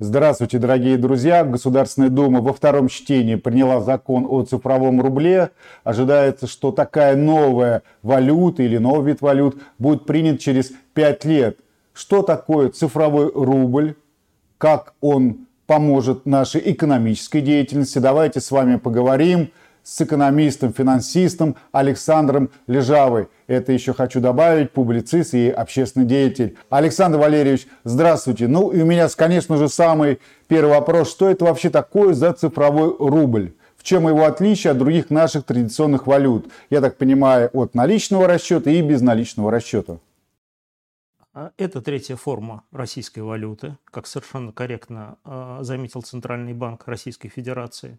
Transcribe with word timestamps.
Здравствуйте, 0.00 0.58
дорогие 0.58 0.98
друзья! 0.98 1.44
Государственная 1.44 2.08
Дума 2.08 2.40
во 2.40 2.52
втором 2.52 2.88
чтении 2.88 3.36
приняла 3.36 3.80
закон 3.80 4.26
о 4.28 4.42
цифровом 4.42 5.00
рубле. 5.00 5.50
Ожидается, 5.84 6.48
что 6.48 6.72
такая 6.72 7.14
новая 7.14 7.84
валюта 8.02 8.64
или 8.64 8.76
новый 8.78 9.12
вид 9.12 9.20
валют 9.20 9.62
будет 9.78 10.04
принят 10.04 10.40
через 10.40 10.72
пять 10.94 11.24
лет. 11.24 11.58
Что 11.92 12.22
такое 12.22 12.70
цифровой 12.70 13.30
рубль? 13.32 13.94
Как 14.58 14.94
он 15.00 15.46
поможет 15.68 16.26
нашей 16.26 16.60
экономической 16.72 17.40
деятельности? 17.40 18.00
Давайте 18.00 18.40
с 18.40 18.50
вами 18.50 18.78
поговорим 18.78 19.52
с 19.84 20.00
экономистом, 20.00 20.72
финансистом 20.72 21.56
Александром 21.70 22.50
Лежавой. 22.66 23.28
Это 23.46 23.70
еще 23.70 23.92
хочу 23.92 24.20
добавить, 24.20 24.72
публицист 24.72 25.34
и 25.34 25.50
общественный 25.50 26.06
деятель. 26.06 26.56
Александр 26.70 27.18
Валерьевич, 27.18 27.68
здравствуйте. 27.84 28.48
Ну 28.48 28.70
и 28.70 28.80
у 28.80 28.86
меня, 28.86 29.08
конечно 29.14 29.56
же, 29.56 29.68
самый 29.68 30.18
первый 30.48 30.70
вопрос. 30.70 31.10
Что 31.10 31.28
это 31.28 31.44
вообще 31.44 31.70
такое 31.70 32.14
за 32.14 32.32
цифровой 32.32 32.96
рубль? 32.98 33.52
В 33.76 33.82
чем 33.82 34.08
его 34.08 34.24
отличие 34.24 34.70
от 34.70 34.78
других 34.78 35.10
наших 35.10 35.44
традиционных 35.44 36.06
валют? 36.06 36.50
Я 36.70 36.80
так 36.80 36.96
понимаю, 36.96 37.50
от 37.52 37.74
наличного 37.74 38.26
расчета 38.26 38.70
и 38.70 38.80
безналичного 38.80 39.50
расчета. 39.50 39.98
А 41.34 41.50
это 41.58 41.82
третья 41.82 42.16
форма 42.16 42.62
российской 42.72 43.20
валюты, 43.20 43.76
как 43.84 44.06
совершенно 44.06 44.52
корректно 44.52 45.18
э, 45.24 45.58
заметил 45.60 46.00
Центральный 46.00 46.54
банк 46.54 46.84
Российской 46.86 47.28
Федерации. 47.28 47.98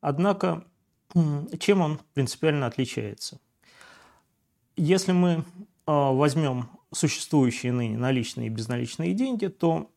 Однако 0.00 0.64
чем 1.58 1.80
он 1.80 2.00
принципиально 2.12 2.66
отличается? 2.66 3.40
Если 4.76 5.12
мы 5.12 5.44
а, 5.86 6.12
возьмем 6.12 6.68
существующие 6.92 7.72
ныне 7.72 7.98
наличные 7.98 8.46
и 8.46 8.50
безналичные 8.50 9.14
деньги, 9.14 9.46
то 9.46 9.90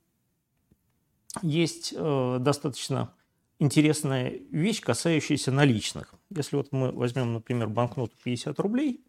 есть 1.41 1.93
э, 1.95 2.37
достаточно 2.39 3.13
интересная 3.59 4.39
вещь, 4.51 4.81
касающаяся 4.81 5.51
наличных. 5.51 6.13
Если 6.29 6.55
вот 6.55 6.71
мы 6.71 6.91
возьмем, 6.91 7.33
например, 7.33 7.69
банкноту 7.69 8.13
50 8.23 8.59
рублей, 8.59 9.03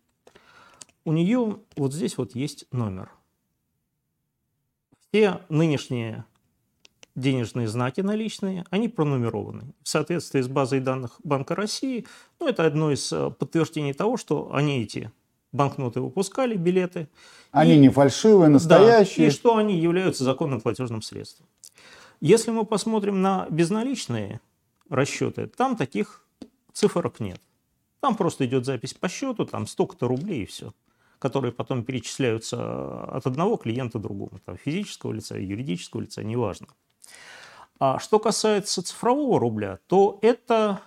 у 1.05 1.13
нее 1.13 1.61
вот 1.77 1.95
здесь 1.95 2.19
вот 2.19 2.35
есть 2.35 2.67
номер. 2.73 3.11
Все 5.09 5.41
нынешние 5.49 6.25
денежные 7.19 7.69
знаки 7.69 8.01
наличные, 8.01 8.65
они 8.71 8.89
пронумерованы. 8.89 9.75
В 9.83 9.89
соответствии 9.89 10.41
с 10.41 10.49
базой 10.49 10.81
данных 10.81 11.21
Банка 11.25 11.55
России, 11.55 12.07
ну, 12.41 12.49
это 12.49 12.65
одно 12.65 12.93
из 12.93 13.13
э, 13.13 13.31
подтверждений 13.31 13.93
того, 13.93 14.17
что 14.17 14.55
они 14.55 14.83
эти 14.83 15.11
банкноты 15.53 16.01
выпускали, 16.01 16.57
билеты. 16.57 17.09
Они 17.51 17.75
и, 17.75 17.79
не 17.79 17.89
фальшивые, 17.89 18.49
настоящие. 18.49 19.27
Да, 19.27 19.33
и 19.33 19.35
что 19.35 19.57
они 19.57 19.79
являются 19.79 20.25
законным 20.25 20.61
платежным 20.61 21.03
средством. 21.03 21.47
Если 22.21 22.51
мы 22.51 22.65
посмотрим 22.65 23.23
на 23.23 23.47
безналичные 23.51 24.41
расчеты, 24.89 25.47
там 25.47 25.77
таких 25.77 26.25
цифрок 26.73 27.21
нет. 27.21 27.41
Там 28.01 28.17
просто 28.17 28.47
идет 28.47 28.65
запись 28.65 28.95
по 28.95 29.09
счету, 29.09 29.45
там 29.45 29.67
столько-то 29.67 30.07
рублей 30.09 30.43
и 30.43 30.47
все, 30.47 30.73
которые 31.19 31.53
потом 31.53 31.85
перечисляются 31.85 33.05
от 33.05 33.27
одного 33.27 33.57
клиента 33.57 33.99
другому, 33.99 34.39
там, 34.45 34.57
физического 34.57 35.13
лица, 35.13 35.37
юридического 35.37 36.03
лица, 36.03 36.23
неважно. 36.23 36.69
А 37.79 37.99
что 37.99 38.19
касается 38.19 38.83
цифрового 38.83 39.39
рубля, 39.39 39.79
то 39.87 40.19
это 40.23 40.81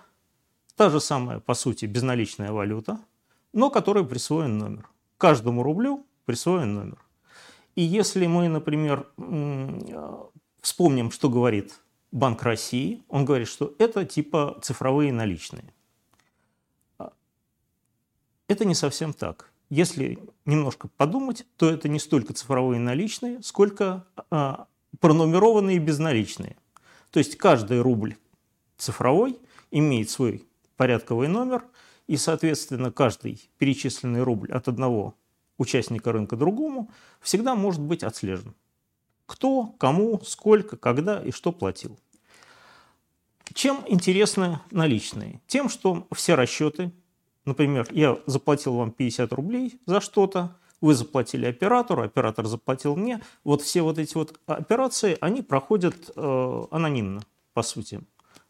та 0.76 0.90
же 0.90 1.00
самая, 1.00 1.40
по 1.40 1.54
сути, 1.54 1.86
безналичная 1.86 2.52
валюта, 2.52 3.00
но 3.52 3.70
которой 3.70 4.04
присвоен 4.04 4.58
номер. 4.58 4.88
Каждому 5.16 5.62
рублю 5.62 6.06
присвоен 6.24 6.74
номер. 6.74 6.98
И 7.76 7.82
если 7.82 8.26
мы, 8.26 8.48
например, 8.48 9.06
вспомним, 10.60 11.10
что 11.10 11.30
говорит 11.30 11.72
Банк 12.10 12.42
России, 12.42 13.02
он 13.08 13.24
говорит, 13.24 13.48
что 13.48 13.74
это 13.78 14.04
типа 14.04 14.58
цифровые 14.62 15.12
наличные. 15.12 15.72
А, 16.98 17.12
это 18.48 18.66
не 18.66 18.74
совсем 18.74 19.14
так. 19.14 19.50
Если 19.70 20.18
немножко 20.44 20.88
подумать, 20.88 21.46
то 21.56 21.70
это 21.70 21.88
не 21.88 21.98
столько 21.98 22.34
цифровые 22.34 22.80
наличные, 22.80 23.42
сколько 23.42 24.04
пронумерованные 25.00 25.78
безналичные. 25.78 26.56
То 27.10 27.18
есть 27.18 27.36
каждый 27.36 27.80
рубль 27.80 28.16
цифровой 28.76 29.38
имеет 29.70 30.10
свой 30.10 30.44
порядковый 30.76 31.28
номер, 31.28 31.64
и, 32.06 32.16
соответственно, 32.16 32.90
каждый 32.90 33.48
перечисленный 33.58 34.22
рубль 34.22 34.50
от 34.52 34.68
одного 34.68 35.14
участника 35.58 36.12
рынка 36.12 36.36
другому 36.36 36.90
всегда 37.20 37.54
может 37.54 37.80
быть 37.80 38.02
отслежен. 38.02 38.54
Кто, 39.26 39.66
кому, 39.78 40.20
сколько, 40.24 40.76
когда 40.76 41.22
и 41.22 41.30
что 41.30 41.52
платил. 41.52 41.98
Чем 43.54 43.84
интересны 43.86 44.60
наличные? 44.70 45.40
Тем, 45.46 45.68
что 45.68 46.06
все 46.12 46.34
расчеты, 46.34 46.92
например, 47.44 47.86
я 47.90 48.18
заплатил 48.26 48.74
вам 48.74 48.90
50 48.90 49.32
рублей 49.32 49.80
за 49.86 50.00
что-то, 50.00 50.56
вы 50.82 50.94
заплатили 50.94 51.46
оператору, 51.46 52.02
оператор 52.02 52.46
заплатил 52.46 52.96
мне. 52.96 53.22
Вот 53.44 53.62
все 53.62 53.80
вот 53.80 53.98
эти 53.98 54.14
вот 54.14 54.38
операции, 54.46 55.16
они 55.20 55.40
проходят 55.40 56.10
э, 56.14 56.62
анонимно, 56.70 57.22
по 57.54 57.62
сути. 57.62 58.00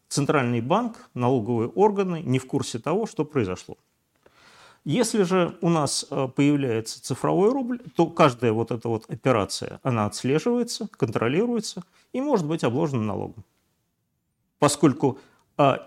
Центральный 0.09 0.59
банк, 0.59 1.09
налоговые 1.13 1.69
органы 1.69 2.21
не 2.21 2.39
в 2.39 2.47
курсе 2.47 2.79
того, 2.79 3.05
что 3.05 3.23
произошло. 3.23 3.77
Если 4.83 5.23
же 5.23 5.57
у 5.61 5.69
нас 5.69 6.05
э, 6.09 6.27
появляется 6.35 7.01
цифровой 7.01 7.51
рубль, 7.51 7.79
то 7.95 8.07
каждая 8.07 8.51
вот 8.51 8.71
эта 8.71 8.89
вот 8.89 9.05
операция, 9.09 9.79
она 9.83 10.05
отслеживается, 10.07 10.89
контролируется 10.97 11.83
и 12.11 12.19
может 12.19 12.45
быть 12.45 12.63
обложена 12.63 13.03
налогом. 13.03 13.45
Поскольку 14.59 15.19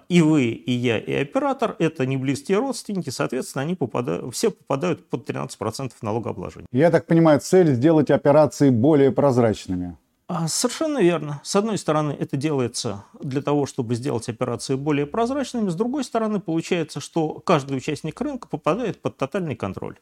и 0.09 0.22
вы, 0.22 0.44
и 0.44 0.72
я, 0.72 0.99
и 0.99 1.12
оператор– 1.12 1.75
это 1.78 2.06
не 2.06 2.16
близкие 2.16 2.59
родственники, 2.59 3.10
соответственно, 3.10 3.62
они 3.62 3.75
попадают, 3.75 4.34
все 4.34 4.50
попадают 4.50 5.09
под 5.09 5.28
13% 5.28 5.93
налогообложения. 6.03 6.66
Я 6.72 6.91
так 6.91 7.06
понимаю, 7.06 7.41
цель– 7.41 7.75
сделать 7.75 8.10
операции 8.10 8.71
более 8.71 9.10
прозрачными. 9.10 9.97
А, 10.28 10.49
совершенно 10.49 10.99
верно. 10.99 11.41
С 11.44 11.54
одной 11.54 11.78
стороны, 11.78 12.12
это 12.12 12.37
делается 12.37 13.04
для 13.21 13.43
того, 13.43 13.66
чтобы 13.66 13.94
сделать 13.94 14.28
операции 14.28 14.75
более 14.75 15.06
прозрачными. 15.06 15.69
С 15.69 15.77
другой 15.77 16.03
стороны, 16.03 16.41
получается, 16.41 17.00
что 17.00 17.34
каждый 17.34 17.77
участник 17.77 18.21
рынка 18.21 18.48
попадает 18.48 19.00
под 19.00 19.16
тотальный 19.16 19.54
контроль. 19.54 19.98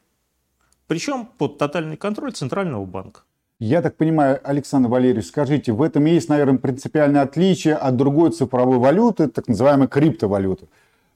Причем 0.87 1.25
под 1.25 1.59
тотальный 1.59 1.97
контроль 1.97 2.33
Центрального 2.33 2.85
банка. 2.85 3.21
Я 3.59 3.81
так 3.81 3.95
понимаю, 3.95 4.39
Александр 4.43 4.89
Валерьевич, 4.89 5.27
скажите, 5.27 5.71
в 5.71 5.81
этом 5.81 6.05
есть, 6.05 6.27
наверное, 6.27 6.59
принципиальное 6.59 7.21
отличие 7.21 7.75
от 7.75 7.95
другой 7.95 8.31
цифровой 8.31 8.79
валюты, 8.79 9.29
так 9.29 9.47
называемой 9.47 9.87
криптовалюты. 9.87 10.67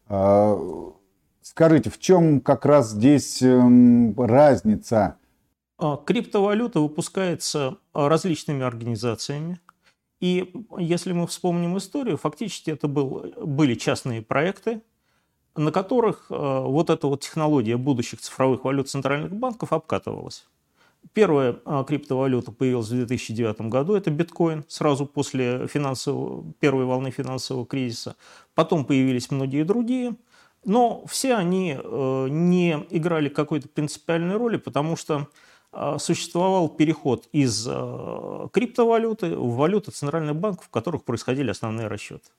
А, 0.07 0.57
скажите, 1.41 1.89
в 1.89 1.99
чем 1.99 2.39
как 2.39 2.65
раз 2.65 2.91
здесь 2.91 3.41
эм, 3.41 4.15
разница? 4.17 5.17
А, 5.77 5.97
криптовалюта 5.97 6.79
выпускается 6.79 7.77
различными 7.93 8.63
организациями. 8.63 9.59
И 10.21 10.53
если 10.77 11.11
мы 11.11 11.27
вспомним 11.27 11.77
историю, 11.77 12.17
фактически 12.17 12.71
это 12.71 12.87
был, 12.87 13.33
были 13.41 13.75
частные 13.75 14.21
проекты, 14.21 14.81
на 15.55 15.71
которых 15.71 16.27
э, 16.29 16.35
вот 16.35 16.89
эта 16.89 17.07
вот 17.07 17.21
технология 17.21 17.77
будущих 17.77 18.19
цифровых 18.21 18.63
валют 18.63 18.89
центральных 18.89 19.33
банков 19.33 19.73
обкатывалась. 19.73 20.45
Первая 21.13 21.59
а, 21.65 21.83
криптовалюта 21.83 22.51
появилась 22.51 22.87
в 22.87 22.95
2009 22.95 23.61
году, 23.61 23.95
это 23.95 24.11
биткоин, 24.11 24.63
сразу 24.67 25.05
после 25.05 25.67
первой 26.59 26.85
волны 26.85 27.11
финансового 27.11 27.65
кризиса. 27.65 28.15
Потом 28.53 28.85
появились 28.85 29.31
многие 29.31 29.63
другие, 29.63 30.15
но 30.65 31.03
все 31.07 31.35
они 31.35 31.77
э, 31.81 32.27
не 32.29 32.85
играли 32.89 33.29
какой-то 33.29 33.69
принципиальной 33.69 34.35
роли, 34.35 34.57
потому 34.57 34.95
что 34.95 35.27
а, 35.71 35.99
существовал 35.99 36.67
переход 36.67 37.27
из 37.31 37.65
а, 37.69 38.47
криптовалюты 38.51 39.35
в 39.35 39.55
валюты 39.55 39.91
центральных 39.91 40.35
банков, 40.35 40.65
в 40.65 40.69
которых 40.69 41.03
происходили 41.03 41.51
основные 41.51 41.87
расчеты. 41.87 42.29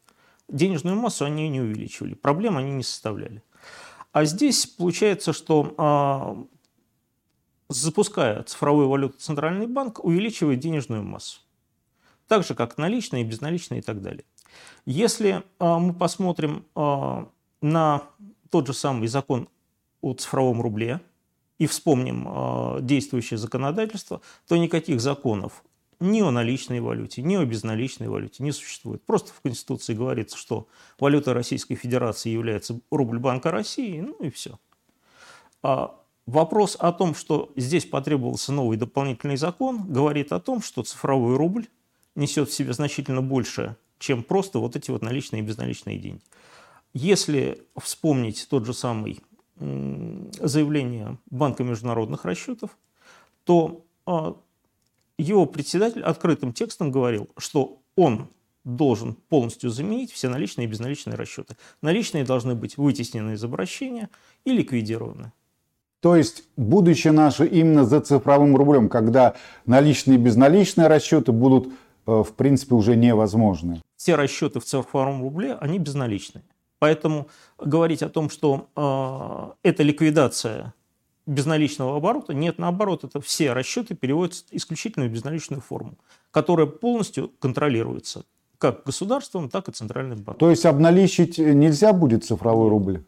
Денежную 0.49 0.97
массу 0.97 1.25
они 1.25 1.49
не 1.49 1.61
увеличивали, 1.61 2.15
проблем 2.15 2.57
они 2.57 2.73
не 2.73 2.83
составляли. 2.83 3.43
А 4.13 4.25
здесь 4.25 4.67
получается, 4.67 5.33
что 5.33 6.49
запуская 7.71 8.43
цифровую 8.43 8.89
валюту 8.89 9.19
Центральный 9.19 9.67
банк, 9.67 10.05
увеличивает 10.05 10.61
денежную 10.61 11.03
массу. 11.03 11.41
Так 12.27 12.45
же, 12.45 12.55
как 12.55 12.79
наличные, 12.79 13.25
безналичные 13.25 13.81
и 13.81 13.83
так 13.83 14.03
далее. 14.03 14.25
Если 14.85 15.43
э, 15.59 15.79
мы 15.79 15.95
посмотрим 15.95 16.65
э, 16.75 17.27
на 17.63 18.03
тот 18.51 18.67
же 18.67 18.75
самый 18.75 19.09
закон 19.09 19.49
о 20.01 20.15
цифровом 20.15 20.61
рубле 20.61 21.01
и 21.59 21.67
вспомним 21.67 22.27
э, 22.29 22.79
действующее 22.83 23.39
законодательство, 23.39 24.21
то 24.49 24.57
никаких 24.57 25.01
законов 25.01 25.63
ни 26.01 26.23
о 26.23 26.31
наличной 26.31 26.81
валюте, 26.81 27.23
ни 27.23 27.37
о 27.37 27.45
безналичной 27.45 28.09
валюте 28.09 28.43
не 28.43 28.53
существует. 28.53 29.05
Просто 29.05 29.33
в 29.33 29.41
Конституции 29.43 29.95
говорится, 29.95 30.37
что 30.37 30.67
валюта 30.99 31.35
Российской 31.35 31.75
Федерации 31.75 32.31
является 32.31 32.81
рубль 32.91 33.19
Банка 33.19 33.51
России, 33.51 34.01
ну 34.01 34.15
и 34.15 34.31
все. 34.31 34.59
А 35.63 36.00
Вопрос 36.31 36.77
о 36.79 36.93
том, 36.93 37.17
что 37.17 37.51
здесь 37.57 37.85
потребовался 37.87 38.53
новый 38.53 38.77
дополнительный 38.77 39.37
закон, 39.37 39.93
говорит 39.93 40.31
о 40.31 40.39
том, 40.39 40.63
что 40.63 40.85
цифровой 40.85 41.35
рубль 41.35 41.67
несет 42.15 42.49
в 42.49 42.55
себе 42.55 42.73
значительно 42.73 43.21
больше, 43.21 43.75
чем 43.99 44.23
просто 44.23 44.61
вот 44.61 44.77
эти 44.77 44.93
вот 44.93 45.03
наличные 45.03 45.43
и 45.43 45.45
безналичные 45.45 45.99
деньги. 45.99 46.23
Если 46.95 47.61
вспомнить 47.77 48.47
тот 48.49 48.65
же 48.65 48.75
самый 48.75 49.21
заявление 49.59 51.19
Банка 51.31 51.65
международных 51.65 52.25
расчетов, 52.25 52.79
то 53.43 53.85
а, 54.07 54.37
его 55.19 55.47
председатель 55.47 56.05
открытым 56.05 56.53
текстом 56.53 56.93
говорил, 56.93 57.29
что 57.39 57.83
он 57.97 58.29
должен 58.63 59.15
полностью 59.15 59.71
заменить 59.71 60.13
все 60.13 60.29
наличные 60.29 60.69
и 60.69 60.71
безналичные 60.71 61.17
расчеты. 61.17 61.57
Наличные 61.83 62.23
должны 62.23 62.55
быть 62.55 62.77
вытеснены 62.77 63.33
из 63.33 63.43
обращения 63.43 64.11
и 64.45 64.53
ликвидированы. 64.53 65.33
То 66.01 66.17
есть 66.17 66.45
будущее 66.57 67.13
наше 67.13 67.47
именно 67.47 67.85
за 67.85 68.01
цифровым 68.01 68.57
рублем, 68.57 68.89
когда 68.89 69.35
наличные 69.67 70.19
и 70.19 70.21
безналичные 70.21 70.87
расчеты 70.87 71.33
будут, 71.33 71.69
э, 72.07 72.23
в 72.23 72.33
принципе, 72.35 72.75
уже 72.75 72.97
невозможны. 72.97 73.83
Все 73.97 74.15
расчеты 74.15 74.61
в 74.61 74.65
цифровом 74.65 75.23
рубле, 75.23 75.55
они 75.61 75.79
безналичные. 75.79 76.43
Поэтому 76.79 77.29
говорить 77.59 78.03
о 78.03 78.09
том, 78.09 78.31
что 78.31 78.69
э, 78.75 79.69
это 79.69 79.83
ликвидация 79.83 80.73
безналичного 81.27 81.97
оборота, 81.97 82.33
нет, 82.33 82.59
наоборот, 82.59 83.05
это 83.05 83.21
все 83.21 83.53
расчеты 83.53 83.95
переводятся 83.95 84.45
исключительно 84.51 85.07
в 85.07 85.11
безналичную 85.11 85.61
форму, 85.61 85.99
которая 86.31 86.67
полностью 86.67 87.31
контролируется 87.39 88.25
как 88.57 88.85
государством, 88.85 89.49
так 89.49 89.69
и 89.69 89.73
центральным 89.73 90.19
банком. 90.19 90.39
То 90.39 90.51
есть 90.51 90.67
обналичить 90.67 91.39
нельзя 91.39 91.93
будет 91.93 92.25
цифровой 92.25 92.69
рубль? 92.69 93.05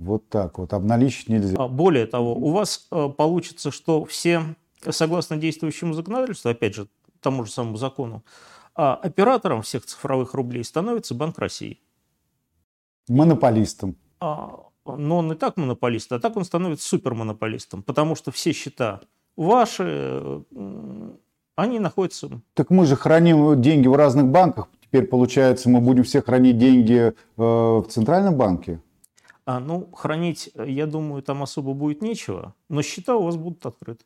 Вот 0.00 0.30
так 0.30 0.58
вот, 0.58 0.72
обналичить 0.72 1.28
нельзя. 1.28 1.56
А 1.58 1.68
более 1.68 2.06
того, 2.06 2.34
у 2.34 2.52
вас 2.52 2.88
э, 2.90 3.08
получится, 3.14 3.70
что 3.70 4.06
все, 4.06 4.42
согласно 4.88 5.36
действующему 5.36 5.92
законодательству, 5.92 6.48
опять 6.48 6.74
же, 6.74 6.88
тому 7.20 7.44
же 7.44 7.52
самому 7.52 7.76
закону, 7.76 8.24
а 8.74 8.94
оператором 8.94 9.60
всех 9.60 9.84
цифровых 9.84 10.32
рублей 10.32 10.64
становится 10.64 11.14
Банк 11.14 11.38
России. 11.38 11.80
Монополистом. 13.08 13.94
А, 14.20 14.60
но 14.86 15.18
он 15.18 15.28
не 15.28 15.34
так 15.34 15.58
монополист, 15.58 16.10
а 16.12 16.18
так 16.18 16.34
он 16.34 16.46
становится 16.46 16.88
супермонополистом, 16.88 17.82
потому 17.82 18.14
что 18.14 18.30
все 18.30 18.52
счета 18.52 19.02
ваши, 19.36 20.42
они 21.56 21.78
находятся... 21.78 22.40
Так 22.54 22.70
мы 22.70 22.86
же 22.86 22.96
храним 22.96 23.60
деньги 23.60 23.86
в 23.86 23.94
разных 23.94 24.28
банках. 24.28 24.68
Теперь, 24.80 25.06
получается, 25.06 25.68
мы 25.68 25.82
будем 25.82 26.04
все 26.04 26.22
хранить 26.22 26.56
деньги 26.56 27.12
э, 27.12 27.12
в 27.36 27.84
Центральном 27.90 28.36
банке? 28.36 28.80
А, 29.50 29.58
ну, 29.58 29.88
хранить, 29.92 30.50
я 30.54 30.86
думаю, 30.86 31.22
там 31.22 31.42
особо 31.42 31.74
будет 31.74 32.02
нечего, 32.02 32.54
но 32.68 32.82
счета 32.82 33.16
у 33.16 33.24
вас 33.24 33.34
будут 33.34 33.66
открыты. 33.66 34.04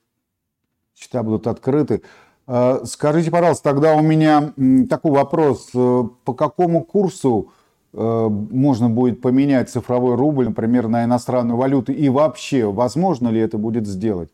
Счета 0.94 1.22
будут 1.22 1.46
открыты. 1.46 2.00
Э, 2.46 2.80
скажите, 2.86 3.30
пожалуйста, 3.30 3.64
тогда 3.64 3.94
у 3.94 4.00
меня 4.00 4.54
такой 4.88 5.12
вопрос. 5.12 5.68
Э, 5.74 6.04
по 6.24 6.32
какому 6.32 6.82
курсу 6.82 7.52
можно 7.92 8.90
будет 8.90 9.20
поменять 9.20 9.70
цифровой 9.70 10.16
рубль, 10.16 10.46
например, 10.46 10.88
на 10.88 11.04
иностранную 11.04 11.56
валюту? 11.56 11.92
И 11.92 12.08
вообще, 12.08 12.64
возможно 12.64 13.28
ли 13.28 13.38
это 13.38 13.56
будет 13.56 13.86
сделать? 13.86 14.30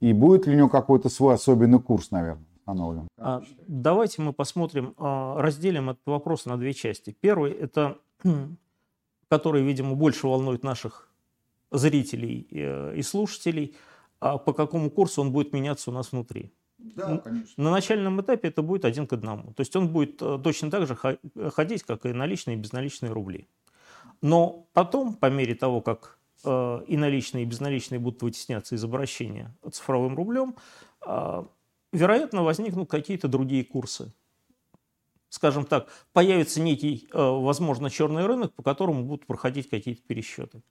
И 0.00 0.14
будет 0.14 0.46
ли 0.46 0.54
у 0.54 0.56
него 0.56 0.68
какой-то 0.70 1.10
свой 1.10 1.34
особенный 1.34 1.80
курс, 1.80 2.12
наверное? 2.12 2.46
установлен? 2.64 3.08
А, 3.18 3.42
давайте 3.66 4.22
мы 4.22 4.32
посмотрим, 4.32 4.94
а, 4.96 5.40
разделим 5.40 5.90
этот 5.90 6.06
вопрос 6.06 6.46
на 6.46 6.56
две 6.56 6.72
части. 6.72 7.14
Первый– 7.20 7.52
это, 7.52 7.98
который, 9.28 9.62
видимо, 9.62 9.94
больше 9.94 10.26
волнует 10.26 10.64
наших 10.64 11.10
зрителей 11.70 12.46
э, 12.50 12.94
и 12.96 13.02
слушателей, 13.02 13.74
а 14.20 14.38
по 14.38 14.52
какому 14.52 14.90
курсу 14.90 15.20
он 15.20 15.32
будет 15.32 15.52
меняться 15.52 15.90
у 15.90 15.94
нас 15.94 16.12
внутри. 16.12 16.52
Да, 16.78 17.18
конечно. 17.18 17.62
На 17.62 17.70
начальном 17.70 18.20
этапе 18.20 18.48
это 18.48 18.62
будет 18.62 18.84
один 18.84 19.06
к 19.06 19.12
одному. 19.12 19.52
То 19.54 19.60
есть 19.60 19.74
он 19.76 19.88
будет 19.88 20.20
э, 20.22 20.38
точно 20.42 20.70
так 20.70 20.86
же 20.86 20.96
ходить, 21.50 21.82
как 21.82 22.06
и 22.06 22.12
наличные 22.12 22.56
и 22.56 22.60
безналичные 22.60 23.12
рубли. 23.12 23.48
Но 24.22 24.66
потом, 24.72 25.14
по 25.14 25.30
мере 25.30 25.54
того, 25.54 25.80
как 25.80 26.18
э, 26.44 26.80
и 26.86 26.96
наличные, 26.96 27.44
и 27.44 27.46
безналичные 27.46 27.98
будут 27.98 28.22
вытесняться 28.22 28.74
из 28.74 28.84
обращения 28.84 29.54
цифровым 29.70 30.16
рублем, 30.16 30.56
вероятно, 31.92 32.42
возникнут 32.42 32.88
какие-то 32.90 33.28
другие 33.28 33.62
курсы. 33.62 34.12
Скажем 35.34 35.64
так, 35.64 35.88
появится 36.12 36.60
некий, 36.60 37.08
э, 37.12 37.18
возможно, 37.18 37.90
черный 37.90 38.24
рынок, 38.24 38.54
по 38.54 38.62
которому 38.62 39.02
будут 39.02 39.26
проходить 39.26 39.68
какие-то 39.68 40.00
пересчеты. 40.02 40.62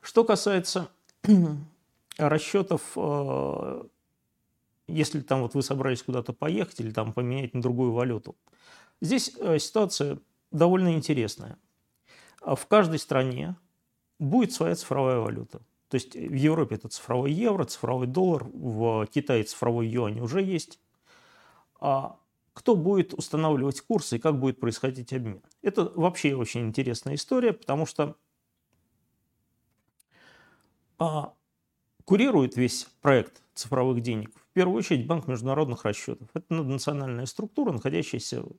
Что 0.00 0.24
касается 0.24 0.88
расчетов, 2.18 2.82
э, 2.96 3.84
если 4.88 5.20
там 5.20 5.42
вот 5.42 5.54
вы 5.54 5.62
собрались 5.62 6.02
куда-то 6.02 6.32
поехать 6.32 6.80
или 6.80 6.90
там 6.90 7.12
поменять 7.12 7.54
на 7.54 7.62
другую 7.62 7.92
валюту, 7.92 8.34
здесь 9.00 9.36
э, 9.38 9.60
ситуация 9.60 10.18
довольно 10.50 10.94
интересная. 10.94 11.56
В 12.40 12.66
каждой 12.66 12.98
стране 12.98 13.54
будет 14.18 14.52
своя 14.52 14.74
цифровая 14.74 15.18
валюта. 15.18 15.60
То 15.90 15.94
есть 15.94 16.16
в 16.16 16.34
Европе 16.34 16.74
это 16.74 16.88
цифровой 16.88 17.30
евро, 17.30 17.66
цифровой 17.66 18.08
доллар, 18.08 18.42
в 18.52 19.06
Китае 19.06 19.44
цифровой 19.44 19.86
юань 19.86 20.18
уже 20.18 20.42
есть. 20.42 20.80
А 21.78 22.16
кто 22.52 22.76
будет 22.76 23.14
устанавливать 23.14 23.80
курсы 23.80 24.16
и 24.16 24.18
как 24.18 24.38
будет 24.38 24.60
происходить 24.60 25.12
обмен? 25.12 25.42
Это 25.62 25.90
вообще 25.94 26.34
очень 26.34 26.66
интересная 26.66 27.14
история, 27.14 27.52
потому 27.52 27.86
что 27.86 28.16
а, 30.98 31.34
курирует 32.04 32.56
весь 32.56 32.88
проект 33.00 33.42
цифровых 33.54 34.00
денег 34.00 34.30
в 34.34 34.52
первую 34.52 34.78
очередь 34.78 35.06
Банк 35.06 35.26
международных 35.28 35.84
расчетов. 35.84 36.28
Это 36.34 36.52
национальная 36.54 37.26
структура, 37.26 37.72
находящаяся 37.72 38.42
в 38.42 38.52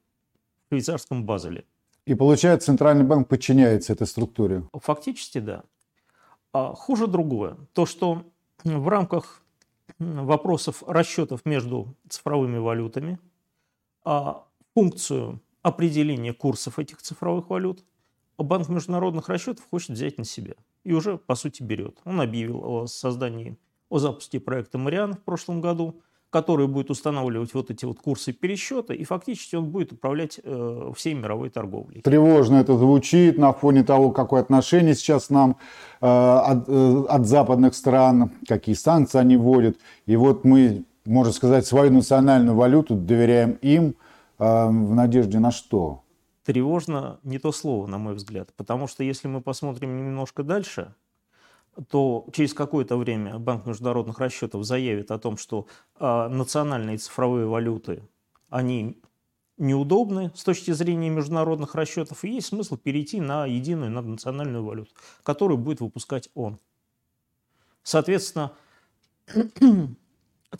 швейцарском 0.69 1.25
Базеле. 1.25 1.65
И 2.05 2.15
получается, 2.15 2.67
Центральный 2.67 3.05
банк 3.05 3.29
подчиняется 3.29 3.93
этой 3.93 4.07
структуре? 4.07 4.67
Фактически, 4.73 5.39
да. 5.39 5.63
А 6.51 6.73
хуже 6.73 7.07
другое. 7.07 7.57
То, 7.73 7.85
что 7.85 8.25
в 8.63 8.87
рамках 8.87 9.41
вопросов 9.99 10.83
расчетов 10.85 11.45
между 11.45 11.95
цифровыми 12.09 12.57
валютами 12.57 13.19
функцию 14.73 15.41
определения 15.61 16.33
курсов 16.33 16.79
этих 16.79 17.01
цифровых 17.01 17.49
валют 17.49 17.83
Банк 18.37 18.67
международных 18.67 19.29
расчетов 19.29 19.65
хочет 19.69 19.91
взять 19.91 20.17
на 20.17 20.25
себя. 20.25 20.55
И 20.83 20.91
уже, 20.91 21.17
по 21.17 21.35
сути, 21.35 21.63
берет. 21.63 21.99
Он 22.03 22.19
объявил 22.19 22.61
о 22.63 22.87
создании, 22.87 23.57
о 23.89 23.99
запуске 23.99 24.39
проекта 24.39 24.77
«Мариан» 24.77 25.13
в 25.13 25.21
прошлом 25.21 25.61
году– 25.61 26.01
который 26.33 26.67
будет 26.67 26.89
устанавливать 26.89 27.53
вот 27.53 27.69
эти 27.69 27.85
вот 27.85 27.99
курсы 27.99 28.33
пересчета, 28.33 28.95
и 28.95 29.03
фактически 29.03 29.55
он 29.55 29.69
будет 29.69 29.93
управлять 29.93 30.39
э, 30.43 30.91
всей 30.95 31.13
мировой 31.13 31.51
торговлей. 31.51 32.01
Тревожно 32.01 32.55
это 32.55 32.75
звучит 32.75 33.37
на 33.37 33.53
фоне 33.53 33.83
того, 33.83 34.09
какое 34.09 34.41
отношение 34.41 34.95
сейчас 34.95 35.29
нам 35.29 35.57
э, 36.01 36.07
от, 36.07 36.67
э, 36.67 37.03
от 37.07 37.27
западных 37.27 37.75
стран, 37.75 38.31
какие 38.47 38.73
санкции 38.73 39.19
они 39.19 39.37
вводят. 39.37 39.77
И 40.07 40.15
вот 40.15 40.43
мы, 40.43 40.85
можно 41.05 41.33
сказать, 41.33 41.65
свою 41.65 41.91
национальную 41.91 42.55
валюту 42.55 42.95
доверяем 42.95 43.53
им 43.61 43.95
э, 44.39 44.43
в 44.67 44.95
надежде 44.95 45.39
на 45.39 45.51
что? 45.51 46.03
Тревожно 46.43 47.19
не 47.23 47.39
то 47.39 47.51
слово, 47.51 47.87
на 47.87 47.97
мой 47.97 48.15
взгляд, 48.15 48.53
потому 48.55 48.87
что 48.87 49.03
если 49.03 49.27
мы 49.27 49.41
посмотрим 49.41 49.97
немножко 49.97 50.43
дальше, 50.43 50.93
то 51.89 52.27
через 52.33 52.53
какое-то 52.53 52.97
время 52.97 53.39
Банк 53.39 53.65
международных 53.65 54.19
расчетов 54.19 54.63
заявит 54.63 55.11
о 55.11 55.19
том, 55.19 55.37
что 55.37 55.67
э, 55.99 56.27
национальные 56.27 56.97
цифровые 56.97 57.47
валюты, 57.47 58.03
они 58.49 59.01
неудобны 59.57 60.31
с 60.35 60.43
точки 60.43 60.71
зрения 60.71 61.09
международных 61.09 61.75
расчетов, 61.75 62.23
и 62.23 62.29
есть 62.29 62.47
смысл 62.47 62.77
перейти 62.77 63.21
на 63.21 63.45
единую 63.45 63.91
наднациональную 63.91 64.63
валюту, 64.63 64.91
которую 65.23 65.57
будет 65.57 65.79
выпускать 65.81 66.29
он. 66.33 66.59
Соответственно, 67.83 68.51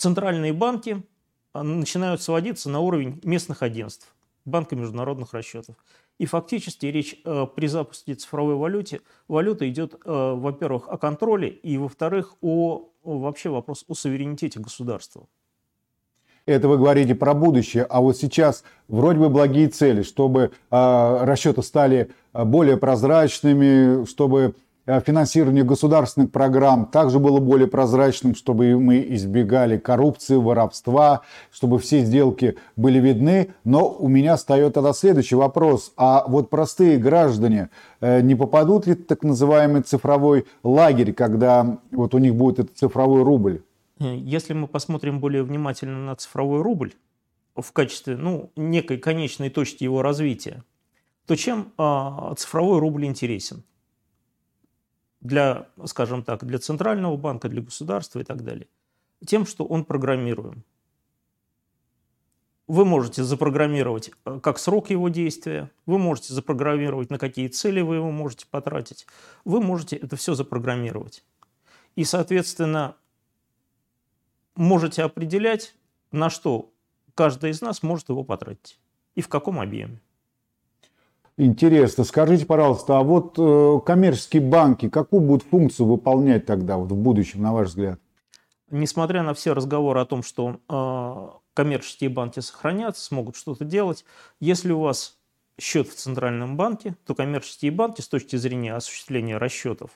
центральные 0.04 0.52
банки 0.52 1.02
а, 1.54 1.64
начинают 1.64 2.22
сводиться 2.22 2.70
на 2.70 2.82
уровень 2.82 3.22
местных 3.24 3.64
агентств, 3.64 4.14
Банка 4.46 4.76
международных 4.76 5.34
расчетов. 5.34 5.78
И 6.20 6.26
фактически 6.26 6.88
речь 6.88 7.16
э, 7.24 7.48
при 7.56 7.68
запуске 7.68 8.14
цифровой 8.14 8.56
валюте, 8.56 9.00
валюта 9.30 9.68
идет, 9.70 9.94
э, 9.94 10.00
во-первых, 10.06 10.90
о 10.90 10.98
контроле, 10.98 11.48
и, 11.48 11.78
во-вторых, 11.78 12.34
о, 12.42 12.90
о 13.04 13.20
вообще 13.20 13.50
вопрос 13.50 13.86
о 13.88 13.94
суверенитете 13.94 14.60
государства. 14.60 15.28
Это 16.46 16.68
вы 16.68 16.78
говорите 16.78 17.16
про 17.16 17.34
будущее, 17.34 17.86
а 17.90 18.02
вот 18.02 18.18
сейчас 18.18 18.66
вроде 18.90 19.20
бы 19.20 19.30
благие 19.30 19.70
цели, 19.70 20.04
чтобы 20.04 20.52
э, 20.70 21.24
расчеты 21.24 21.64
стали 21.64 22.12
э, 22.34 22.44
более 22.44 22.76
прозрачными, 22.76 24.06
чтобы 24.06 24.56
финансирование 24.86 25.64
государственных 25.64 26.32
программ 26.32 26.86
также 26.86 27.20
было 27.20 27.40
более 27.40 27.68
прозрачным, 27.68 28.36
чтобы 28.36 28.78
мы 28.80 29.06
избегали 29.10 29.78
коррупции, 29.78 30.36
воровства, 30.36 31.22
чтобы 31.52 31.80
все 31.80 32.02
сделки 32.02 32.58
были 32.76 33.00
видны. 33.00 33.54
Но 33.64 33.90
у 33.90 34.08
меня 34.08 34.36
встает 34.36 34.74
тогда 34.74 34.94
следующий 34.94 35.36
вопрос. 35.36 35.94
А 35.96 36.26
вот 36.28 36.50
простые 36.50 36.98
граждане 36.98 37.70
э, 38.02 38.22
не 38.22 38.36
попадут 38.36 38.86
ли 38.86 38.94
в 38.94 39.06
так 39.06 39.24
называемый 39.24 39.84
цифровой 39.84 40.46
лагерь, 40.64 41.14
когда 41.14 41.80
вот 41.92 42.14
у 42.14 42.18
них 42.18 42.36
будет 42.36 42.60
этот 42.60 42.78
цифровой 42.78 43.24
рубль? 43.24 43.62
Если 44.00 44.54
мы 44.54 44.68
посмотрим 44.68 45.20
более 45.20 45.44
внимательно 45.44 46.06
на 46.06 46.16
цифровой 46.16 46.62
рубль, 46.62 46.94
в 47.56 47.72
качестве 47.72 48.18
ну, 48.18 48.52
некой 48.56 48.98
конечной 48.98 49.50
точки 49.50 49.84
его 49.84 50.02
развития, 50.02 50.64
то 51.26 51.36
чем 51.36 51.72
э, 51.78 52.34
цифровой 52.36 52.80
рубль 52.80 53.06
интересен? 53.06 53.64
Для, 55.24 55.68
скажем 55.86 56.24
так, 56.24 56.46
для 56.46 56.60
центрального 56.60 57.18
банка, 57.18 57.50
для 57.50 57.62
государства 57.62 58.20
и 58.20 58.24
так 58.24 58.44
далее. 58.44 58.68
Тем, 59.26 59.46
что 59.46 59.66
он 59.66 59.86
программируем. 59.86 60.64
Вы 62.68 62.86
можете 62.86 63.24
запрограммировать 63.24 64.12
э, 64.26 64.40
как 64.42 64.58
срок 64.58 64.90
его 64.90 65.10
действия, 65.10 65.70
вы 65.86 65.98
можете 65.98 66.34
запрограммировать, 66.34 67.10
на 67.10 67.18
какие 67.18 67.48
цели 67.48 67.82
вы 67.82 67.96
его 67.96 68.12
можете 68.12 68.46
потратить. 68.50 69.06
Вы 69.44 69.62
можете 69.62 69.96
это 69.96 70.16
все 70.16 70.34
запрограммировать. 70.34 71.24
И, 71.96 72.04
соответственно, 72.04 72.96
можете 74.56 75.04
определять, 75.04 75.76
на 76.12 76.30
что 76.30 76.72
каждый 77.16 77.52
из 77.52 77.62
нас 77.62 77.84
может 77.84 78.10
его 78.10 78.24
потратить 78.24 78.80
и 79.16 79.22
в 79.22 79.30
каком 79.30 79.60
объеме. 79.60 80.00
Интересно. 81.38 82.04
Скажите, 82.04 82.46
пожалуйста, 82.46 83.00
а 83.00 83.04
вот 83.04 83.36
э, 83.40 83.80
коммерческие 83.86 84.42
банки 84.42 84.88
какую 84.90 85.22
будут 85.22 85.44
функцию 85.44 85.88
выполнять 85.88 86.46
тогда 86.46 86.78
вот 86.78 86.92
в 86.92 86.96
будущем, 86.96 87.42
на 87.42 87.54
ваш 87.54 87.70
взгляд? 87.70 88.00
Несмотря 88.70 89.24
на 89.24 89.34
все 89.34 89.54
разговоры 89.54 90.00
о 90.00 90.06
том, 90.06 90.22
что 90.22 90.60
э, 90.70 91.38
коммерческие 91.56 92.12
банки 92.12 92.40
сохранятся, 92.40 93.04
смогут 93.04 93.36
что-то 93.36 93.66
делать, 93.66 94.06
если 94.40 94.72
у 94.72 94.82
вас 94.82 95.18
счет 95.60 95.88
в 95.88 95.96
Центральном 95.96 96.56
банке, 96.56 96.96
то 97.06 97.16
коммерческие 97.16 97.72
банки 97.72 98.02
с 98.02 98.08
точки 98.08 98.36
зрения 98.36 98.76
осуществления 98.76 99.38
расчетов, 99.38 99.92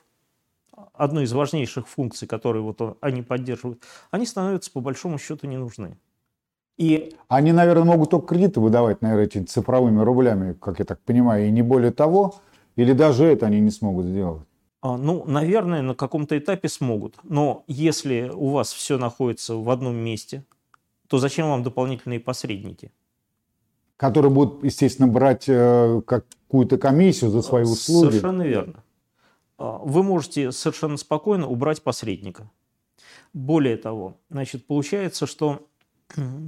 одной 0.94 1.26
из 1.26 1.34
важнейших 1.34 1.88
функций, 1.88 2.28
которые 2.28 2.64
вот 2.64 2.98
они 3.02 3.22
поддерживают, 3.22 3.84
они 4.12 4.26
становятся 4.26 4.72
по 4.72 4.82
большому 4.82 5.18
счету 5.18 5.48
не 5.48 5.58
нужны. 5.58 5.98
И... 6.78 7.16
Они, 7.28 7.52
наверное, 7.52 7.86
могут 7.86 8.12
только 8.12 8.28
кредиты 8.28 8.60
выдавать, 8.60 9.02
наверное, 9.02 9.26
этими 9.26 9.44
цифровыми 9.44 10.02
рублями, 10.02 10.54
как 10.54 10.80
я 10.80 10.86
так 10.86 11.00
понимаю, 11.02 11.48
и 11.48 11.52
не 11.52 11.64
более 11.64 11.92
того, 11.92 12.36
или 12.76 12.94
даже 12.94 13.26
это 13.26 13.48
они 13.48 13.60
не 13.60 13.72
смогут 13.72 14.06
сделать? 14.06 14.44
А, 14.82 14.96
ну, 14.96 15.26
наверное, 15.26 15.82
на 15.82 15.96
каком-то 15.96 16.38
этапе 16.38 16.70
смогут. 16.70 17.16
Но 17.24 17.64
если 17.68 18.32
у 18.34 18.50
вас 18.50 18.72
все 18.72 18.98
находится 18.98 19.56
в 19.56 19.70
одном 19.70 19.96
месте, 19.96 20.46
то 21.08 21.18
зачем 21.18 21.50
вам 21.50 21.64
дополнительные 21.64 22.20
посредники? 22.20 22.92
Которые 23.98 24.32
будут, 24.32 24.64
естественно, 24.64 25.08
брать 25.08 25.46
э, 25.48 26.02
какую-то 26.06 26.78
комиссию 26.78 27.32
за 27.32 27.42
свои 27.42 27.64
услуги. 27.64 28.12
Совершенно 28.12 28.44
верно. 28.44 28.84
А, 29.58 29.80
вы 29.80 30.04
можете 30.04 30.52
совершенно 30.52 30.98
спокойно 30.98 31.48
убрать 31.48 31.82
посредника. 31.82 32.52
Более 33.34 33.78
того, 33.78 34.18
значит, 34.30 34.68
получается, 34.68 35.26
что 35.26 35.68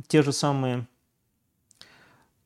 те 0.08 0.22
же 0.22 0.32
самые, 0.32 0.88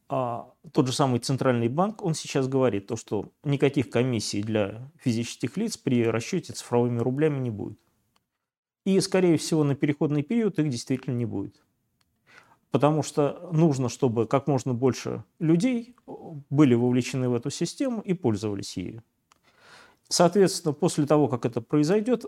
а, 0.10 0.51
тот 0.72 0.88
же 0.88 0.93
самый 0.93 1.20
Центральный 1.20 1.67
банк, 1.67 2.03
он 2.03 2.13
сейчас 2.13 2.48
говорит, 2.48 2.88
то, 2.88 2.96
что 2.96 3.32
никаких 3.43 3.89
комиссий 3.89 4.43
для 4.43 4.91
физических 5.00 5.58
лиц 5.58 5.77
при 5.77 6.05
расчете 6.05 6.53
цифровыми 6.53 7.00
рублями 7.00 7.39
не 7.39 7.50
будет. 7.50 7.79
И, 8.86 9.00
скорее 9.00 9.38
всего, 9.38 9.63
на 9.63 9.75
переходный 9.75 10.24
период 10.24 10.60
их 10.60 10.70
действительно 10.70 11.15
не 11.15 11.25
будет. 11.25 11.63
Потому 12.72 13.03
что 13.03 13.50
нужно, 13.53 13.88
чтобы 13.88 14.27
как 14.27 14.48
можно 14.48 14.74
больше 14.74 15.24
людей 15.39 15.96
были 16.50 16.74
вовлечены 16.74 17.29
в 17.29 17.36
эту 17.36 17.50
систему 17.50 18.01
и 18.01 18.13
пользовались 18.13 18.77
ею. 18.77 19.03
Соответственно, 20.10 20.74
после 20.74 21.05
того, 21.05 21.27
как 21.27 21.46
это 21.46 21.62
произойдет, 21.62 22.25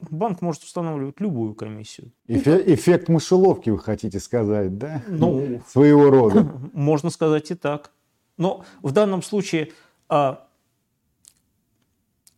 банк 0.00 0.40
может 0.42 0.62
устанавливать 0.62 1.20
любую 1.20 1.54
комиссию. 1.54 2.12
Эфе- 2.28 2.62
эффект 2.74 3.08
мышеловки, 3.08 3.70
вы 3.70 3.78
хотите 3.78 4.20
сказать, 4.20 4.78
да? 4.78 5.02
Ну, 5.08 5.62
своего 5.68 6.10
рода. 6.10 6.42
Можно 6.72 7.10
сказать 7.10 7.50
и 7.50 7.54
так. 7.54 7.92
Но 8.36 8.64
в 8.82 8.92
данном 8.92 9.22
случае 9.22 9.72
а, 10.08 10.46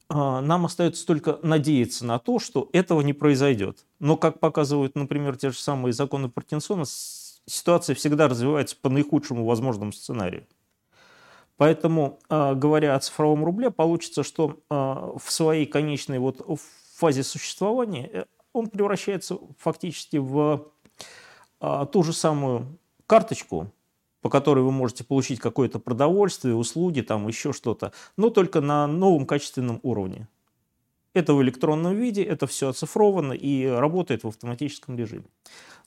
а, 0.08 0.40
нам 0.40 0.66
остается 0.66 1.06
только 1.06 1.38
надеяться 1.42 2.06
на 2.06 2.18
то, 2.18 2.38
что 2.38 2.68
этого 2.72 3.02
не 3.02 3.12
произойдет. 3.12 3.84
Но, 3.98 4.16
как 4.16 4.40
показывают, 4.40 4.94
например, 4.94 5.36
те 5.36 5.50
же 5.50 5.58
самые 5.58 5.92
законы 5.92 6.28
Паркинсона, 6.28 6.84
ситуация 7.46 7.94
всегда 7.94 8.28
развивается 8.28 8.76
по 8.80 8.88
наихудшему 8.88 9.44
возможному 9.44 9.92
сценарию. 9.92 10.46
Поэтому, 11.56 12.20
а, 12.30 12.54
говоря 12.54 12.94
о 12.94 13.00
цифровом 13.00 13.44
рубле, 13.44 13.70
получится, 13.70 14.22
что 14.22 14.60
а, 14.70 15.12
в 15.18 15.30
своей 15.30 15.66
конечной 15.66 16.18
вот 16.18 16.40
фазе 17.00 17.23
существования 17.23 18.11
э, 18.12 18.25
он 18.52 18.69
превращается 18.69 19.38
фактически 19.59 20.19
в 20.19 20.71
а, 21.61 21.87
ту 21.87 22.02
же 22.02 22.12
самую 22.12 22.78
карточку, 23.07 23.73
по 24.21 24.28
которой 24.28 24.61
вы 24.64 24.73
можете 24.73 25.04
получить 25.04 25.40
какое-то 25.40 25.78
продовольствие, 25.78 26.54
услуги, 26.54 27.00
там 27.00 27.26
еще 27.28 27.52
что-то, 27.52 27.92
но 28.16 28.30
только 28.30 28.61
на 28.61 28.87
новом 28.87 29.26
качественном 29.26 29.80
уровне. 29.83 30.28
Это 31.14 31.35
в 31.35 31.42
электронном 31.42 31.97
виде, 31.97 32.23
это 32.23 32.47
все 32.47 32.69
оцифровано 32.69 33.33
и 33.33 33.66
работает 33.66 34.25
в 34.25 34.28
автоматическом 34.28 34.97
режиме. 34.97 35.25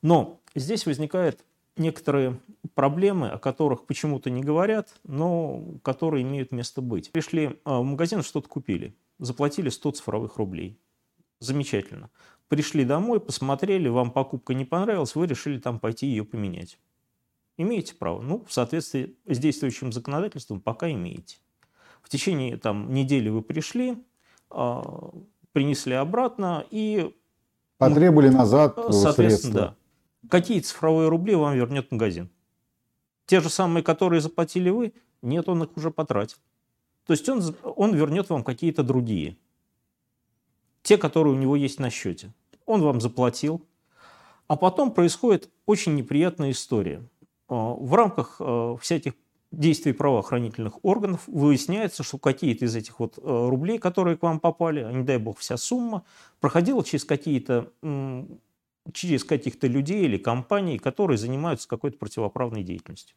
Но 0.01 0.39
здесь 0.55 0.85
возникает 0.85 1.45
некоторые 1.77 2.39
проблемы, 2.75 3.29
о 3.29 3.37
которых 3.37 3.85
почему-то 3.85 4.29
не 4.29 4.41
говорят, 4.41 4.89
но 5.03 5.63
которые 5.81 6.23
имеют 6.23 6.51
место 6.51 6.81
быть. 6.81 7.11
Пришли 7.11 7.59
а, 7.65 7.79
в 7.79 7.83
магазин, 7.83 8.23
что-то 8.23 8.49
купили, 8.49 8.95
заплатили 9.19 9.69
100 9.69 9.91
цифровых 9.91 10.37
рублей. 10.37 10.77
Замечательно. 11.43 12.09
Пришли 12.47 12.85
домой, 12.85 13.19
посмотрели, 13.19 13.87
вам 13.89 14.11
покупка 14.11 14.53
не 14.53 14.65
понравилась, 14.65 15.15
вы 15.15 15.27
решили 15.27 15.59
там 15.59 15.79
пойти 15.79 16.07
ее 16.07 16.23
поменять. 16.23 16.79
Имеете 17.57 17.95
право. 17.95 18.21
Ну, 18.21 18.43
в 18.47 18.53
соответствии 18.53 19.15
с 19.25 19.37
действующим 19.37 19.91
законодательством 19.91 20.61
пока 20.61 20.91
имеете. 20.91 21.37
В 22.01 22.09
течение 22.09 22.57
там, 22.57 22.93
недели 22.93 23.29
вы 23.29 23.41
пришли, 23.41 23.97
а, 24.49 25.11
принесли 25.51 25.93
обратно 25.93 26.65
и... 26.69 27.13
Потребовали 27.77 28.29
назад 28.29 28.75
Соответственно, 28.75 29.13
средства. 29.13 29.51
да 29.51 29.75
какие 30.29 30.59
цифровые 30.59 31.09
рубли 31.09 31.35
вам 31.35 31.55
вернет 31.55 31.91
магазин? 31.91 32.29
Те 33.25 33.39
же 33.39 33.49
самые, 33.49 33.83
которые 33.83 34.21
заплатили 34.21 34.69
вы? 34.69 34.93
Нет, 35.21 35.47
он 35.47 35.63
их 35.63 35.75
уже 35.77 35.91
потратил. 35.91 36.37
То 37.05 37.13
есть 37.13 37.27
он, 37.29 37.55
он 37.63 37.95
вернет 37.95 38.29
вам 38.29 38.43
какие-то 38.43 38.83
другие. 38.83 39.37
Те, 40.83 40.97
которые 40.97 41.33
у 41.33 41.37
него 41.37 41.55
есть 41.55 41.79
на 41.79 41.89
счете. 41.89 42.33
Он 42.65 42.81
вам 42.81 43.01
заплатил. 43.01 43.65
А 44.47 44.55
потом 44.55 44.91
происходит 44.91 45.49
очень 45.65 45.95
неприятная 45.95 46.51
история. 46.51 47.01
А, 47.47 47.73
в 47.73 47.93
рамках 47.93 48.35
а, 48.39 48.75
всяких 48.77 49.13
действий 49.51 49.93
правоохранительных 49.93 50.83
органов 50.83 51.21
выясняется, 51.27 52.03
что 52.03 52.17
какие-то 52.17 52.65
из 52.65 52.75
этих 52.75 52.99
вот 52.99 53.17
а, 53.17 53.49
рублей, 53.49 53.79
которые 53.79 54.17
к 54.17 54.23
вам 54.23 54.39
попали, 54.39 54.81
а 54.81 54.91
не 54.91 55.03
дай 55.03 55.17
бог 55.17 55.39
вся 55.39 55.57
сумма, 55.57 56.03
проходила 56.39 56.83
через 56.83 57.05
какие-то 57.05 57.71
через 58.91 59.23
каких-то 59.23 59.67
людей 59.67 60.03
или 60.03 60.17
компаний, 60.17 60.77
которые 60.77 61.17
занимаются 61.17 61.69
какой-то 61.69 61.97
противоправной 61.97 62.63
деятельностью. 62.63 63.15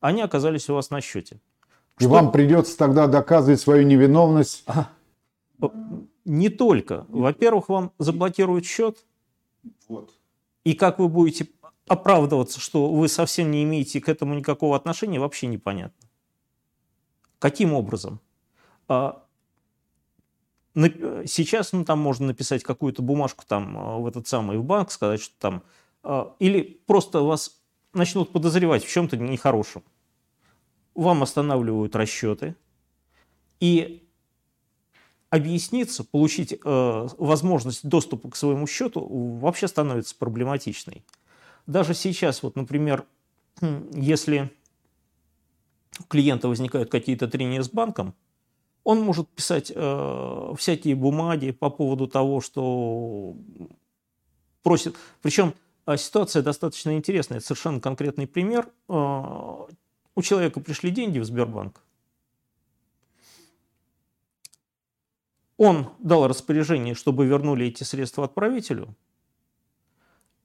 Они 0.00 0.22
оказались 0.22 0.70
у 0.70 0.74
вас 0.74 0.90
на 0.90 1.00
счете. 1.00 1.40
И 1.98 2.04
Что... 2.04 2.10
вам 2.10 2.30
придется 2.30 2.78
тогда 2.78 3.08
доказывать 3.08 3.60
свою 3.60 3.84
невиновность? 3.84 4.64
Не 6.28 6.50
только. 6.50 7.06
Во-первых, 7.08 7.68
вам 7.68 7.92
заблокируют 7.98 8.66
счет. 8.66 9.04
Вот. 9.88 10.12
И 10.62 10.74
как 10.74 10.98
вы 10.98 11.08
будете 11.08 11.48
оправдываться, 11.86 12.60
что 12.60 12.92
вы 12.92 13.08
совсем 13.08 13.50
не 13.50 13.64
имеете 13.64 14.00
к 14.00 14.08
этому 14.10 14.34
никакого 14.34 14.76
отношения, 14.76 15.18
вообще 15.18 15.46
непонятно. 15.46 16.06
Каким 17.38 17.72
образом? 17.72 18.20
А, 18.88 19.24
Сейчас 20.74 21.72
ну, 21.72 21.84
там 21.84 21.98
можно 21.98 22.26
написать 22.26 22.62
какую-то 22.62 23.02
бумажку 23.02 23.44
там, 23.46 23.76
а, 23.76 23.96
в 23.96 24.06
этот 24.06 24.28
самый 24.28 24.58
в 24.58 24.64
банк, 24.64 24.90
сказать, 24.90 25.20
что 25.20 25.34
там... 25.38 25.62
А, 26.02 26.36
или 26.38 26.80
просто 26.86 27.20
вас 27.22 27.60
начнут 27.94 28.30
подозревать 28.32 28.84
в 28.84 28.88
чем-то 28.88 29.16
нехорошем. 29.16 29.82
Вам 30.94 31.22
останавливают 31.22 31.96
расчеты. 31.96 32.54
И 33.60 34.07
объясниться, 35.30 36.04
получить 36.04 36.52
э, 36.52 37.08
возможность 37.18 37.86
доступа 37.86 38.30
к 38.30 38.36
своему 38.36 38.66
счету 38.66 39.06
вообще 39.40 39.68
становится 39.68 40.14
проблематичной. 40.16 41.04
Даже 41.66 41.94
сейчас, 41.94 42.42
вот, 42.42 42.56
например, 42.56 43.04
если 43.92 44.50
у 46.00 46.04
клиента 46.04 46.48
возникают 46.48 46.90
какие-то 46.90 47.28
трения 47.28 47.62
с 47.62 47.68
банком, 47.68 48.14
он 48.84 49.02
может 49.02 49.28
писать 49.28 49.70
э, 49.74 50.54
всякие 50.56 50.94
бумаги 50.94 51.50
по 51.50 51.68
поводу 51.68 52.06
того, 52.06 52.40
что 52.40 53.36
просит. 54.62 54.96
Причем 55.20 55.52
э, 55.86 55.98
ситуация 55.98 56.42
достаточно 56.42 56.96
интересная. 56.96 57.38
Это 57.38 57.46
совершенно 57.48 57.80
конкретный 57.80 58.26
пример. 58.26 58.66
Э, 58.88 59.66
у 60.14 60.22
человека 60.22 60.60
пришли 60.60 60.90
деньги 60.90 61.18
в 61.18 61.24
Сбербанк. 61.24 61.82
Он 65.58 65.88
дал 65.98 66.26
распоряжение, 66.26 66.94
чтобы 66.94 67.26
вернули 67.26 67.66
эти 67.66 67.82
средства 67.82 68.24
отправителю. 68.24 68.94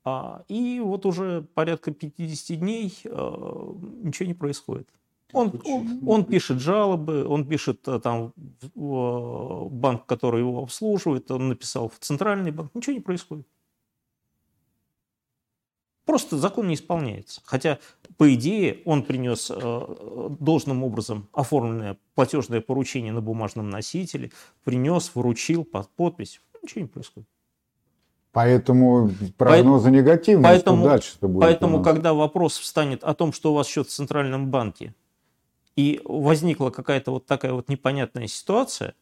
А, 0.03 0.43
и 0.49 0.81
вот 0.81 1.05
уже 1.05 1.43
порядка 1.53 1.91
50 1.91 2.59
дней 2.59 2.93
а, 3.05 3.77
ничего 4.03 4.27
не 4.27 4.33
происходит. 4.33 4.89
Он, 5.31 5.61
он, 5.65 6.01
он 6.05 6.25
пишет 6.25 6.59
жалобы, 6.59 7.25
он 7.25 7.47
пишет 7.47 7.87
э, 7.87 7.99
там 7.99 8.33
в 8.75 9.67
банк, 9.69 10.05
который 10.05 10.41
его 10.41 10.61
обслуживает, 10.61 11.31
он 11.31 11.49
написал 11.49 11.89
в 11.89 11.97
центральный 11.97 12.51
банк, 12.51 12.69
ничего 12.75 12.93
не 12.93 13.01
происходит. 13.01 13.47
Просто 16.05 16.37
закон 16.37 16.67
не 16.67 16.75
исполняется. 16.75 17.41
Хотя, 17.45 17.79
по 18.17 18.33
идее, 18.33 18.81
он 18.85 19.03
принес 19.03 19.51
э, 19.53 20.35
должным 20.39 20.83
образом 20.83 21.29
оформленное 21.33 21.97
платежное 22.15 22.61
поручение 22.61 23.13
на 23.13 23.21
бумажном 23.21 23.69
носителе, 23.69 24.31
принес, 24.63 25.11
вручил 25.13 25.63
под 25.63 25.89
подпись. 25.89 26.41
Ничего 26.61 26.81
не 26.81 26.87
происходит. 26.87 27.27
Поэтому 28.31 29.11
прогнозы 29.37 29.85
поэтому, 29.85 29.95
негативные, 29.95 30.43
поэтому, 30.43 30.77
что 30.77 30.89
дальше 30.89 31.17
будет 31.21 31.41
Поэтому, 31.41 31.83
когда 31.83 32.13
вопрос 32.13 32.57
встанет 32.57 33.03
о 33.03 33.13
том, 33.13 33.31
что 33.31 33.51
у 33.51 33.55
вас 33.55 33.67
счет 33.67 33.87
в 33.87 33.91
Центральном 33.91 34.49
банке, 34.49 34.95
и 35.75 36.01
возникла 36.03 36.71
какая-то 36.71 37.11
вот 37.11 37.25
такая 37.27 37.53
вот 37.53 37.69
непонятная 37.69 38.27
ситуация, 38.27 38.95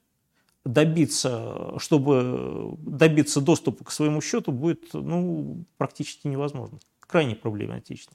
добиться, 0.66 1.74
чтобы 1.80 2.76
добиться 2.80 3.42
доступа 3.42 3.86
к 3.86 3.92
своему 3.92 4.22
счету 4.22 4.52
будет 4.52 4.94
ну, 4.94 5.66
практически 5.78 6.28
невозможно. 6.28 6.80
Крайне 7.00 7.36
проблематично. 7.36 8.14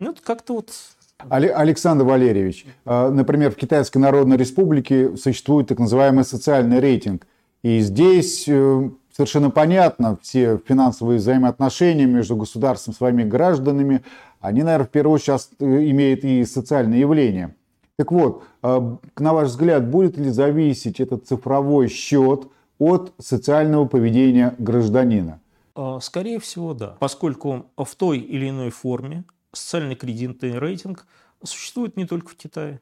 Ну, 0.00 0.10
это 0.10 0.22
как-то 0.22 0.54
вот 0.54 0.70
Александр 1.18 2.04
Валерьевич, 2.04 2.66
а, 2.84 3.10
например, 3.10 3.50
в 3.50 3.56
Китайской 3.56 3.98
Народной 3.98 4.36
Республике 4.36 5.16
существует 5.16 5.68
так 5.68 5.78
называемый 5.78 6.24
социальный 6.24 6.80
рейтинг. 6.80 7.26
И 7.62 7.80
здесь 7.80 8.44
э, 8.46 8.90
совершенно 9.16 9.50
понятно, 9.50 10.18
все 10.20 10.60
финансовые 10.66 11.18
взаимоотношения 11.18 12.06
между 12.06 12.36
государством 12.36 12.92
и 12.92 12.96
своими 12.96 13.22
гражданами, 13.22 14.02
они, 14.40 14.62
наверное, 14.62 14.86
в 14.86 14.90
первую 14.90 15.14
очередь 15.14 15.48
э, 15.60 15.64
имеют 15.64 16.24
и 16.24 16.44
социальные 16.44 17.00
явления. 17.00 17.54
Так 17.96 18.12
вот, 18.12 18.42
э, 18.62 18.96
на 19.18 19.32
ваш 19.32 19.48
взгляд, 19.48 19.88
будет 19.88 20.18
ли 20.18 20.30
зависеть 20.30 21.00
этот 21.00 21.26
цифровой 21.26 21.88
счет 21.88 22.48
от 22.78 23.14
социального 23.18 23.86
поведения 23.86 24.54
гражданина? 24.58 25.40
А, 25.76 26.00
скорее 26.00 26.38
всего, 26.40 26.74
да. 26.74 26.96
Поскольку 26.98 27.66
в 27.76 27.94
той 27.96 28.18
или 28.18 28.50
иной 28.50 28.70
форме 28.70 29.24
социальный 29.56 29.94
кредитный 29.94 30.58
рейтинг 30.58 31.06
существует 31.42 31.96
не 31.96 32.06
только 32.06 32.28
в 32.28 32.36
Китае. 32.36 32.80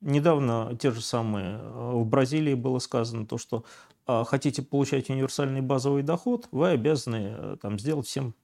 Недавно 0.00 0.76
те 0.80 0.90
же 0.90 1.00
самые 1.00 1.58
э, 1.58 1.90
в 1.94 2.06
Бразилии 2.06 2.54
было 2.54 2.78
сказано 2.78 3.26
то, 3.26 3.36
что 3.36 3.64
а, 4.06 4.24
хотите 4.24 4.62
получать 4.62 5.10
универсальный 5.10 5.60
базовый 5.60 6.02
доход, 6.02 6.48
вы 6.50 6.70
обязаны 6.70 7.34
э, 7.36 7.56
там, 7.60 7.78
сделать 7.78 8.06
всем... 8.06 8.34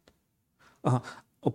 Ага, 0.82 1.02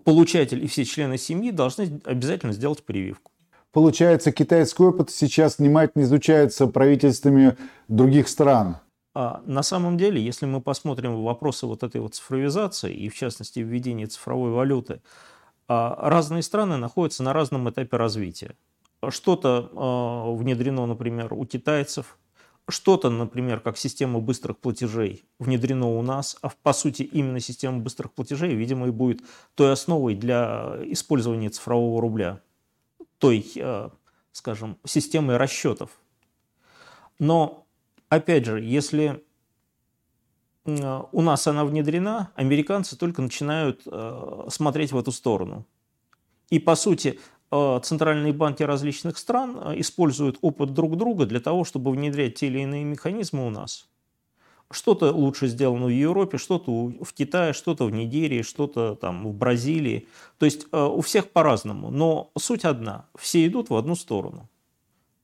получатель 0.03 0.63
и 0.63 0.67
все 0.67 0.85
члены 0.85 1.17
семьи 1.17 1.51
должны 1.51 2.01
обязательно 2.05 2.53
сделать 2.53 2.83
прививку. 2.83 3.31
Получается, 3.71 4.31
китайский 4.31 4.81
опыт 4.81 5.11
сейчас 5.11 5.59
внимательно 5.59 6.03
изучается 6.03 6.65
правительствами 6.65 7.55
других 7.87 8.27
стран. 8.27 8.77
А 9.13 9.41
на 9.45 9.61
самом 9.61 9.97
деле, 9.97 10.23
если 10.23 10.47
мы 10.47 10.61
посмотрим 10.61 11.23
вопросы 11.23 11.67
вот 11.67 11.83
этой 11.83 12.01
вот 12.01 12.15
цифровизации 12.15 12.93
и, 12.93 13.09
в 13.09 13.15
частности, 13.15 13.59
введения 13.59 14.07
цифровой 14.07 14.51
валюты, 14.51 15.01
а, 15.01 15.38
разные 15.69 16.41
страны 16.41 16.77
находятся 16.77 17.21
на 17.21 17.31
разном 17.31 17.69
этапе 17.69 17.95
развития. 17.95 18.55
Что-то 19.07 19.69
а, 19.75 20.33
внедрено, 20.33 20.85
например, 20.87 21.31
у 21.33 21.45
китайцев, 21.45 22.17
что-то, 22.67 23.09
например, 23.09 23.59
как 23.59 23.77
система 23.77 24.19
быстрых 24.19 24.57
платежей 24.57 25.23
внедрено 25.37 25.87
у 25.87 26.01
нас, 26.01 26.37
а 26.41 26.49
по 26.49 26.73
сути 26.73 27.03
именно 27.03 27.39
система 27.39 27.79
быстрых 27.79 28.11
платежей, 28.11 28.55
видимо, 28.55 28.87
и 28.87 28.91
будет 28.91 29.21
той 29.55 29.71
основой 29.71 30.15
для 30.15 30.77
использования 30.87 31.49
цифрового 31.49 32.01
рубля, 32.01 32.41
той, 33.19 33.45
а, 33.57 33.91
скажем, 34.31 34.77
системой 34.85 35.37
расчетов. 35.37 35.91
Но, 37.19 37.65
опять 38.09 38.45
же, 38.45 38.59
если 38.59 39.23
у 41.11 41.21
нас 41.21 41.47
она 41.47 41.65
внедрена, 41.65 42.31
американцы 42.35 42.97
только 42.97 43.21
начинают 43.21 43.83
смотреть 44.49 44.91
в 44.91 44.97
эту 44.97 45.11
сторону. 45.11 45.65
И, 46.49 46.59
по 46.59 46.75
сути, 46.75 47.19
Э, 47.51 47.79
центральные 47.81 48.33
банки 48.33 48.61
различных 48.63 49.17
стран 49.17 49.57
э, 49.59 49.79
используют 49.79 50.37
опыт 50.41 50.73
друг 50.73 50.97
друга 50.97 51.25
для 51.25 51.39
того, 51.39 51.63
чтобы 51.63 51.91
внедрять 51.91 52.35
те 52.35 52.47
или 52.47 52.59
иные 52.59 52.83
механизмы 52.83 53.47
у 53.47 53.49
нас. 53.49 53.87
Что-то 54.71 55.11
лучше 55.11 55.47
сделано 55.47 55.87
в 55.87 55.89
Европе, 55.89 56.37
что-то 56.37 56.71
в 57.03 57.13
Китае, 57.13 57.53
что-то 57.53 57.85
в 57.85 57.91
Нигерии, 57.91 58.43
что-то 58.43 58.93
там 58.93 59.27
в 59.27 59.33
Бразилии. 59.33 60.07
То 60.37 60.45
есть 60.45 60.67
э, 60.71 60.79
у 60.79 61.01
всех 61.01 61.31
по-разному. 61.31 61.89
Но 61.89 62.29
суть 62.37 62.65
одна. 62.65 63.07
Все 63.17 63.47
идут 63.47 63.71
в 63.71 63.75
одну 63.75 63.95
сторону. 63.95 64.47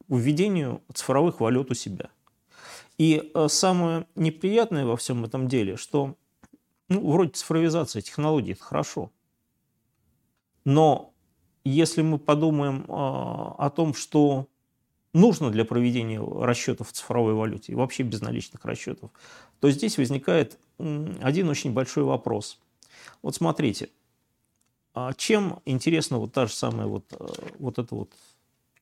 Введению 0.07 0.81
цифровых 0.93 1.39
валют 1.39 1.69
у 1.69 1.75
себя. 1.75 2.09
И 2.97 3.31
самое 3.47 4.07
неприятное 4.15 4.85
во 4.85 4.95
всем 4.95 5.25
этом 5.25 5.47
деле, 5.47 5.75
что 5.75 6.15
ну, 6.87 7.11
вроде 7.11 7.31
цифровизация 7.31 8.01
технологий– 8.01 8.51
это 8.53 8.63
хорошо. 8.63 9.11
Но 10.63 11.13
если 11.63 12.01
мы 12.01 12.19
подумаем 12.19 12.85
а, 12.87 13.55
о 13.57 13.69
том, 13.69 13.93
что 13.93 14.47
нужно 15.13 15.49
для 15.49 15.65
проведения 15.65 16.21
расчетов 16.21 16.89
в 16.89 16.91
цифровой 16.91 17.33
валюте 17.33 17.71
и 17.71 17.75
вообще 17.75 18.03
безналичных 18.03 18.63
расчетов, 18.65 19.11
то 19.59 19.71
здесь 19.71 19.97
возникает 19.97 20.59
один 20.77 21.49
очень 21.49 21.73
большой 21.73 22.03
вопрос. 22.03 22.59
Вот 23.21 23.35
смотрите, 23.35 23.89
а 24.93 25.13
чем 25.13 25.61
интересна 25.65 26.19
вот 26.19 26.33
та 26.33 26.45
же 26.45 26.53
самая 26.53 26.87
вот, 26.87 27.05
э, 27.11 27.25
вот 27.59 27.79
эта 27.79 27.95
вот 27.95 28.11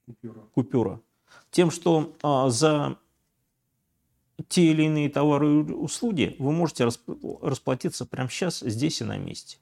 купюра? 0.05 0.39
купюра? 0.53 1.01
Тем, 1.51 1.71
что 1.71 2.13
а, 2.21 2.49
за 2.49 2.97
те 4.47 4.71
или 4.71 4.83
иные 4.83 5.09
товары 5.09 5.47
и 5.47 5.71
услуги 5.71 6.35
вы 6.39 6.51
можете 6.51 6.87
расплатиться 7.41 8.05
прямо 8.05 8.29
сейчас, 8.29 8.59
здесь 8.59 9.01
и 9.01 9.03
на 9.03 9.17
месте. 9.17 9.57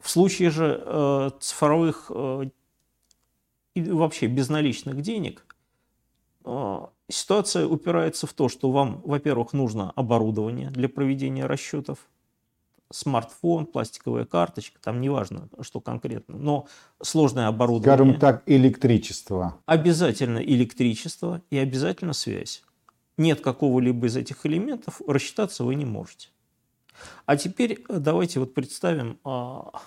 В 0.00 0.08
случае 0.08 0.50
же 0.50 0.82
э, 0.84 1.30
цифровых 1.40 2.10
э, 2.14 2.50
и 3.74 3.82
вообще 3.82 4.26
безналичных 4.26 5.02
денег 5.02 5.44
э, 6.44 6.86
ситуация 7.08 7.66
упирается 7.66 8.26
в 8.26 8.32
то, 8.32 8.48
что 8.48 8.70
вам, 8.70 9.02
во-первых, 9.04 9.52
нужно 9.52 9.90
оборудование 9.90 10.70
для 10.70 10.88
проведения 10.88 11.46
расчетов, 11.46 11.98
смартфон, 12.90 13.66
пластиковая 13.66 14.24
карточка, 14.24 14.80
там 14.80 15.00
неважно, 15.00 15.48
что 15.60 15.80
конкретно, 15.80 16.38
но 16.38 16.66
сложное 17.02 17.48
оборудование. 17.48 17.96
Скажем 17.96 18.20
так, 18.20 18.42
электричество. 18.46 19.56
Обязательно 19.66 20.38
электричество 20.38 21.42
и 21.50 21.58
обязательно 21.58 22.12
связь. 22.12 22.62
Нет 23.18 23.40
какого-либо 23.40 24.06
из 24.06 24.16
этих 24.16 24.46
элементов, 24.46 25.02
рассчитаться 25.06 25.64
вы 25.64 25.74
не 25.74 25.84
можете. 25.84 26.28
А 27.26 27.36
теперь 27.36 27.84
э, 27.88 27.98
давайте 27.98 28.40
вот 28.40 28.54
представим 28.54 29.18
а, 29.24 29.82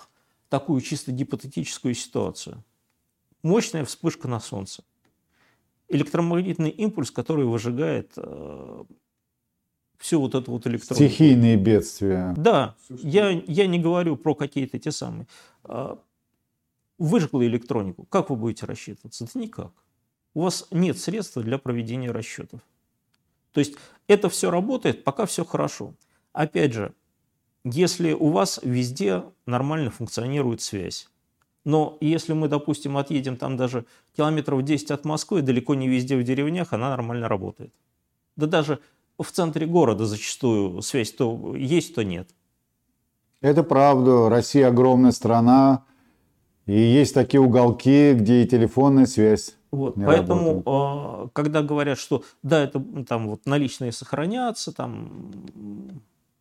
такую 0.48 0.80
чисто 0.82 1.12
гипотетическую 1.12 1.94
ситуацию. 1.94 2.62
Мощная 3.42 3.84
вспышка 3.84 4.28
на 4.28 4.38
Солнце. 4.38 4.84
Электромагнитный 5.88 6.70
импульс, 6.70 7.10
который 7.10 7.46
выжигает 7.46 8.12
а, 8.16 8.84
всю 9.96 10.20
вот 10.20 10.34
эту 10.34 10.52
вот 10.52 10.66
электронику. 10.66 11.04
Стихийные 11.04 11.56
бедствия. 11.56 12.34
Да, 12.36 12.76
я, 12.88 13.30
я 13.30 13.66
не 13.66 13.78
говорю 13.78 14.16
про 14.16 14.34
какие-то 14.34 14.78
те 14.78 14.92
самые. 14.92 15.26
А, 15.64 15.98
выжгла 16.98 17.46
электронику. 17.46 18.04
Как 18.04 18.28
вы 18.28 18.36
будете 18.36 18.66
рассчитываться? 18.66 19.26
Да 19.32 19.40
никак. 19.40 19.72
У 20.34 20.42
вас 20.42 20.66
нет 20.70 20.98
средств 20.98 21.38
для 21.38 21.56
проведения 21.58 22.10
расчетов. 22.10 22.60
То 23.52 23.60
есть 23.60 23.74
это 24.06 24.28
все 24.28 24.50
работает, 24.50 25.04
пока 25.04 25.26
все 25.26 25.44
хорошо. 25.44 25.94
Опять 26.32 26.72
же, 26.72 26.94
если 27.64 28.12
у 28.12 28.28
вас 28.28 28.58
везде 28.62 29.22
нормально 29.46 29.90
функционирует 29.90 30.60
связь. 30.60 31.08
Но 31.64 31.96
если 32.00 32.32
мы, 32.32 32.48
допустим, 32.48 32.96
отъедем 32.96 33.36
там 33.36 33.56
даже 33.56 33.84
километров 34.16 34.64
10 34.64 34.90
от 34.90 35.04
Москвы, 35.04 35.42
далеко 35.42 35.74
не 35.74 35.88
везде 35.88 36.16
в 36.16 36.24
деревнях 36.24 36.72
она 36.72 36.90
нормально 36.90 37.28
работает. 37.28 37.72
Да 38.34 38.46
даже 38.46 38.80
в 39.16 39.30
центре 39.30 39.66
города 39.66 40.06
зачастую 40.06 40.82
связь 40.82 41.12
то 41.12 41.54
есть, 41.54 41.94
то 41.94 42.02
нет. 42.02 42.28
Это 43.40 43.62
правда. 43.62 44.28
Россия 44.28 44.68
огромная 44.68 45.12
страна. 45.12 45.84
И 46.66 46.78
есть 46.78 47.14
такие 47.14 47.40
уголки, 47.40 48.14
где 48.14 48.42
и 48.42 48.46
телефонная 48.46 49.06
связь. 49.06 49.56
Вот, 49.72 49.94
поэтому, 49.96 50.62
работает. 50.62 50.64
А, 50.66 51.28
когда 51.32 51.62
говорят, 51.62 51.98
что 51.98 52.22
да, 52.42 52.62
это 52.62 52.80
там 53.08 53.26
вот 53.26 53.46
наличные 53.46 53.90
сохранятся, 53.90 54.70
там 54.70 55.32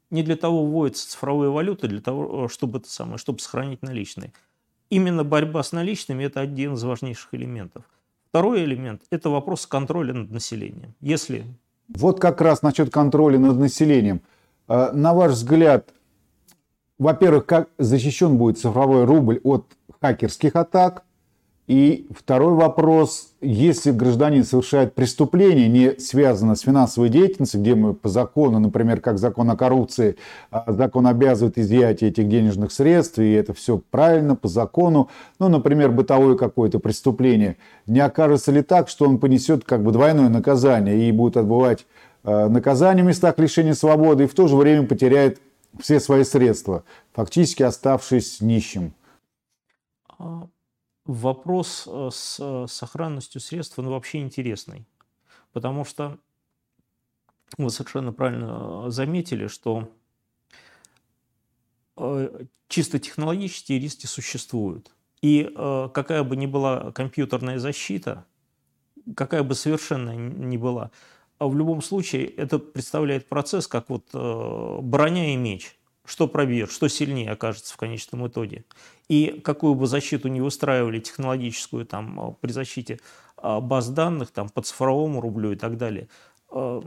не 0.09 0.21
для 0.21 0.35
того 0.35 0.65
вводятся 0.65 1.09
цифровые 1.09 1.49
валюты, 1.49 1.87
для 1.87 2.01
того, 2.01 2.45
э, 2.45 2.47
чтобы 2.49 2.79
это 2.79 2.89
самое, 2.89 3.17
чтобы 3.17 3.39
сохранить 3.39 3.81
наличные. 3.81 4.33
Именно 4.89 5.23
борьба 5.23 5.63
с 5.63 5.71
наличными– 5.71 6.23
это 6.25 6.41
один 6.41 6.73
из 6.73 6.83
важнейших 6.83 7.33
элементов. 7.33 7.85
Второй 8.27 8.65
элемент– 8.65 9.03
это 9.09 9.29
вопрос 9.29 9.65
контроля 9.65 10.13
над 10.13 10.29
населением. 10.29 10.93
Если... 10.99 11.45
Вот 11.87 12.19
как 12.19 12.41
раз 12.41 12.61
насчет 12.61 12.91
контроля 12.91 13.39
над 13.39 13.57
населением. 13.57 14.21
Э, 14.67 14.91
на 14.91 15.13
ваш 15.13 15.31
взгляд, 15.31 15.93
во-первых, 16.99 17.45
как 17.45 17.69
защищен 17.77 18.37
будет 18.37 18.59
цифровой 18.59 19.05
рубль 19.05 19.39
от 19.43 19.65
хакерских 20.01 20.57
атак? 20.57 21.05
И 21.67 22.07
второй 22.13 22.55
вопрос, 22.55 23.33
если 23.39 23.91
гражданин 23.91 24.43
совершает 24.43 24.93
преступление, 24.93 25.69
не 25.69 25.99
связанное 25.99 26.55
с 26.55 26.61
финансовой 26.61 27.09
деятельностью, 27.09 27.61
где 27.61 27.75
мы 27.75 27.93
по 27.93 28.09
закону, 28.09 28.59
например, 28.59 28.99
как 28.99 29.19
закон 29.19 29.49
о 29.51 29.55
коррупции, 29.55 30.17
а, 30.49 30.65
закон 30.73 31.05
обязывает 31.07 31.57
изъятие 31.57 32.09
этих 32.09 32.27
денежных 32.27 32.71
средств, 32.71 33.19
и 33.19 33.31
это 33.31 33.53
все 33.53 33.81
правильно, 33.91 34.35
по 34.35 34.47
закону, 34.47 35.09
ну, 35.39 35.49
например, 35.49 35.91
бытовое 35.91 36.35
какое-то 36.35 36.79
преступление, 36.79 37.57
не 37.85 37.99
окажется 37.99 38.51
ли 38.51 38.63
так, 38.63 38.89
что 38.89 39.07
он 39.07 39.19
понесет 39.19 39.63
как 39.63 39.83
бы 39.83 39.91
двойное 39.91 40.29
наказание 40.29 41.07
и 41.07 41.11
будет 41.11 41.37
отбывать 41.37 41.85
а, 42.23 42.49
наказание 42.49 43.03
в 43.03 43.07
местах 43.07 43.37
лишения 43.37 43.75
свободы 43.75 44.23
и 44.23 44.27
в 44.27 44.33
то 44.33 44.47
же 44.47 44.55
время 44.55 44.87
потеряет 44.87 45.39
все 45.79 45.99
свои 45.99 46.23
средства, 46.23 46.83
фактически 47.13 47.63
оставшись 47.63 48.41
нищим? 48.41 48.93
Вопрос 51.05 51.87
э, 51.87 52.09
с 52.11 52.37
э, 52.39 52.67
сохранностью 52.67 53.41
средств, 53.41 53.79
он 53.79 53.87
вообще 53.87 54.19
интересный. 54.19 54.85
Потому 55.51 55.83
что 55.83 56.19
вы 57.57 57.69
совершенно 57.71 58.13
правильно 58.13 58.85
э, 58.85 58.89
заметили, 58.91 59.47
что 59.47 59.89
чисто 62.67 62.97
технологические 62.97 63.77
риски 63.77 64.07
существуют. 64.07 64.91
И 65.21 65.43
какая 65.93 66.23
бы 66.23 66.35
ни 66.35 66.47
была 66.47 66.91
компьютерная 66.93 67.59
защита, 67.59 68.25
какая 69.15 69.43
бы 69.43 69.53
совершенно 69.53 70.15
ни 70.15 70.57
была, 70.57 70.89
а 71.37 71.47
в 71.47 71.55
любом 71.55 71.83
случае 71.83 72.25
это 72.25 72.57
представляет 72.57 73.27
процесс 73.27 73.67
как 73.67 73.89
вот 73.89 74.05
броня 74.13 75.33
и 75.33 75.35
меч– 75.35 75.77
что 76.05 76.27
пробьет, 76.27 76.71
что 76.71 76.87
сильнее 76.87 77.31
окажется 77.31 77.73
в 77.73 77.77
конечном 77.77 78.27
итоге. 78.27 78.65
И 79.07 79.41
какую 79.43 79.75
бы 79.75 79.87
защиту 79.87 80.27
не 80.27 80.41
выстраивали 80.41 80.99
технологическую 80.99 81.85
там, 81.85 82.19
а, 82.19 82.31
при 82.31 82.51
защите 82.51 82.99
а, 83.37 83.59
баз 83.59 83.89
данных 83.89 84.31
там, 84.31 84.49
по 84.49 84.61
цифровому 84.61 85.21
рублю 85.21 85.51
и 85.51 85.55
так 85.55 85.77
далее, 85.77 86.07
а, 86.49 86.81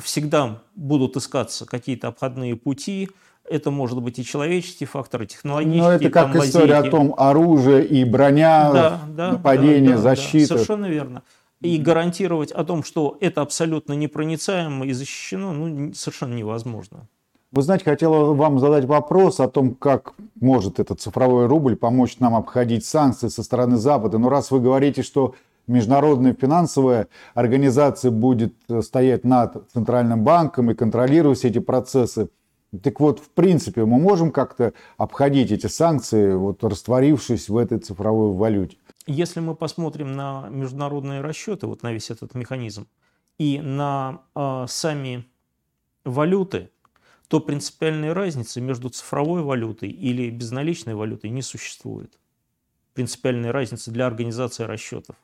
всегда 0.00 0.62
будут 0.74 1.16
искаться 1.16 1.66
какие-то 1.66 2.08
обходные 2.08 2.56
пути, 2.56 3.10
это 3.44 3.70
может 3.70 4.00
быть 4.00 4.18
и 4.18 4.24
человеческий 4.24 4.84
фактор, 4.84 5.22
и 5.22 5.26
технологический. 5.26 5.80
Но 5.80 5.92
это 5.92 6.10
как 6.10 6.32
там, 6.32 6.44
история 6.44 6.76
о 6.76 6.90
том, 6.90 7.14
оружие 7.16 7.84
и 7.84 8.04
броня, 8.04 8.72
да, 8.72 9.00
да, 9.08 9.32
нападение, 9.32 9.96
да, 9.96 9.96
да, 9.96 10.02
защита. 10.02 10.48
Да, 10.50 10.54
совершенно 10.54 10.86
верно. 10.86 11.22
И 11.60 11.76
гарантировать 11.76 12.52
о 12.52 12.64
том, 12.64 12.84
что 12.84 13.18
это 13.20 13.42
абсолютно 13.42 13.92
непроницаемо 13.92 14.86
и 14.86 14.92
защищено, 14.92 15.52
ну, 15.52 15.92
совершенно 15.92 16.34
невозможно. 16.34 17.06
Вы 17.52 17.62
знаете, 17.62 17.84
хотел 17.84 18.34
вам 18.34 18.60
задать 18.60 18.84
вопрос 18.84 19.40
о 19.40 19.48
том, 19.48 19.74
как 19.74 20.14
может 20.40 20.78
этот 20.78 21.00
цифровой 21.00 21.46
рубль 21.46 21.74
помочь 21.74 22.20
нам 22.20 22.36
обходить 22.36 22.84
санкции 22.84 23.26
со 23.26 23.42
стороны 23.42 23.76
Запада. 23.76 24.18
Но 24.18 24.28
раз 24.28 24.52
вы 24.52 24.60
говорите, 24.60 25.02
что 25.02 25.34
международная 25.66 26.32
финансовая 26.32 27.08
организация 27.34 28.12
будет 28.12 28.54
э, 28.68 28.82
стоять 28.82 29.24
над 29.24 29.68
Центральным 29.72 30.22
банком 30.22 30.70
и 30.70 30.74
контролировать 30.74 31.38
все 31.38 31.48
эти 31.48 31.58
процессы, 31.58 32.28
так 32.84 33.00
вот, 33.00 33.18
в 33.18 33.30
принципе, 33.30 33.84
мы 33.84 33.98
можем 33.98 34.30
как-то 34.30 34.72
обходить 34.96 35.50
эти 35.50 35.66
санкции, 35.66 36.34
вот 36.34 36.62
растворившись 36.62 37.48
в 37.48 37.56
этой 37.56 37.78
цифровой 37.78 38.32
валюте? 38.32 38.76
Если 39.08 39.40
мы 39.40 39.56
посмотрим 39.56 40.12
на 40.12 40.48
международные 40.50 41.20
расчеты, 41.20 41.66
вот 41.66 41.82
на 41.82 41.92
весь 41.92 42.10
этот 42.10 42.36
механизм, 42.36 42.86
и 43.38 43.58
на 43.60 44.20
э, 44.36 44.66
сами 44.68 45.24
валюты, 46.04 46.70
то 47.30 47.38
принципиальной 47.38 48.12
разницы 48.12 48.60
между 48.60 48.88
цифровой 48.88 49.42
валютой 49.42 49.88
или 49.88 50.30
безналичной 50.30 50.96
валютой 50.96 51.30
не 51.30 51.42
существует. 51.42 52.18
Принципиальной 52.92 53.52
разницы 53.52 53.92
для 53.92 54.08
организации 54.08 54.64
расчетов. 54.64 55.14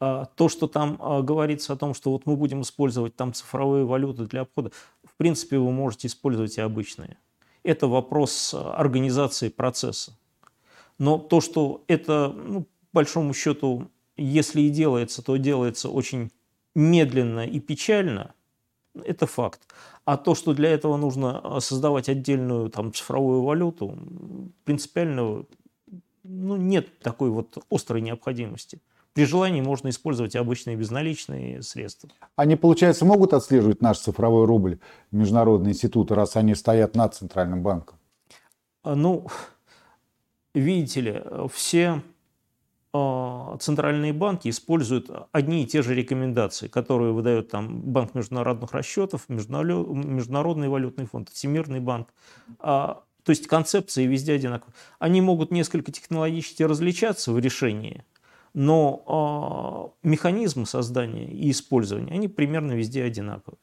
А 0.00 0.24
то, 0.24 0.48
что 0.48 0.68
там 0.68 0.96
а, 1.00 1.20
говорится 1.20 1.74
о 1.74 1.76
том, 1.76 1.92
что 1.92 2.12
вот 2.12 2.24
мы 2.24 2.34
будем 2.34 2.62
использовать 2.62 3.14
там 3.14 3.34
цифровые 3.34 3.84
валюты 3.84 4.24
для 4.24 4.40
обхода, 4.40 4.70
в 5.04 5.14
принципе, 5.18 5.58
вы 5.58 5.70
можете 5.70 6.06
использовать 6.06 6.56
и 6.56 6.62
обычные. 6.62 7.18
Это 7.62 7.88
вопрос 7.88 8.54
а, 8.54 8.72
организации 8.76 9.50
процесса. 9.50 10.16
Но 10.96 11.18
то, 11.18 11.42
что 11.42 11.84
это, 11.88 12.32
ну, 12.34 12.62
по 12.62 12.68
большому 13.00 13.34
счету, 13.34 13.90
если 14.16 14.62
и 14.62 14.70
делается, 14.70 15.22
то 15.22 15.36
делается 15.36 15.90
очень 15.90 16.30
медленно 16.74 17.46
и 17.46 17.60
печально, 17.60 18.32
это 19.04 19.26
факт. 19.26 19.60
А 20.04 20.16
то, 20.16 20.34
что 20.34 20.54
для 20.54 20.70
этого 20.70 20.96
нужно 20.96 21.38
а, 21.38 21.60
создавать 21.60 22.08
отдельную 22.08 22.70
там, 22.70 22.92
цифровую 22.92 23.42
валюту, 23.42 23.98
принципиально 24.64 25.44
ну, 26.24 26.56
нет 26.56 26.98
такой 27.00 27.30
вот 27.30 27.58
острой 27.70 28.00
необходимости. 28.00 28.80
При 29.14 29.24
желании 29.24 29.60
можно 29.60 29.88
использовать 29.88 30.36
обычные 30.36 30.76
безналичные 30.76 31.62
средства. 31.62 32.08
Они, 32.36 32.54
получается, 32.54 33.04
могут 33.04 33.32
отслеживать 33.32 33.82
наш 33.82 33.98
цифровой 33.98 34.44
рубль, 34.44 34.78
международные 35.10 35.72
институты, 35.72 36.14
раз 36.14 36.36
они 36.36 36.54
стоят 36.54 36.94
над 36.94 37.14
Центральным 37.14 37.62
банком? 37.62 37.98
А, 38.82 38.94
ну, 38.94 39.26
видите 40.54 41.00
ли, 41.00 41.22
все 41.52 41.88
а, 41.88 42.02
центральные 42.94 44.14
банки 44.14 44.48
используют 44.48 45.10
одни 45.32 45.62
и 45.62 45.66
те 45.66 45.82
же 45.82 45.94
рекомендации, 45.94 46.68
которые 46.68 47.12
выдает 47.12 47.50
там 47.50 47.80
Банк 47.80 48.14
международных 48.14 48.72
расчетов, 48.72 49.28
Международный 49.28 50.68
валютный 50.68 51.04
фонд, 51.04 51.28
Всемирный 51.28 51.80
банк. 51.80 52.08
А, 52.60 53.02
то 53.24 53.30
есть 53.30 53.46
концепции 53.46 54.06
везде 54.06 54.32
одинаковые. 54.32 54.74
Они 54.98 55.20
могут 55.20 55.50
несколько 55.50 55.92
технологически 55.92 56.62
различаться 56.62 57.32
в 57.32 57.38
решении, 57.38 58.04
но 58.54 59.94
э, 60.02 60.08
механизмы 60.08 60.64
создания 60.64 61.26
и 61.26 61.50
использования, 61.50 62.12
они 62.12 62.26
примерно 62.26 62.72
везде 62.72 63.04
одинаковые. 63.04 63.58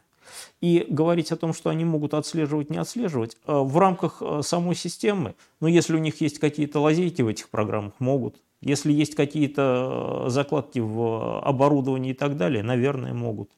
И 0.61 0.85
говорить 0.88 1.31
о 1.31 1.35
том, 1.35 1.53
что 1.53 1.71
они 1.71 1.83
могут 1.83 2.13
отслеживать, 2.13 2.69
не 2.69 2.77
отслеживать, 2.77 3.38
в 3.45 3.77
рамках 3.77 4.21
самой 4.41 4.75
системы, 4.75 5.35
но 5.59 5.67
если 5.67 5.95
у 5.95 5.99
них 5.99 6.21
есть 6.21 6.39
какие-то 6.39 6.79
лазейки 6.79 7.23
в 7.23 7.27
этих 7.27 7.49
программах, 7.49 7.93
могут. 7.99 8.41
Если 8.61 8.91
есть 8.91 9.15
какие-то 9.15 10.25
э, 10.25 10.29
закладки 10.29 10.79
в 10.79 11.39
оборудовании 11.41 12.11
и 12.11 12.15
так 12.15 12.37
далее, 12.37 12.63
наверное, 12.63 13.13
могут. 13.13 13.51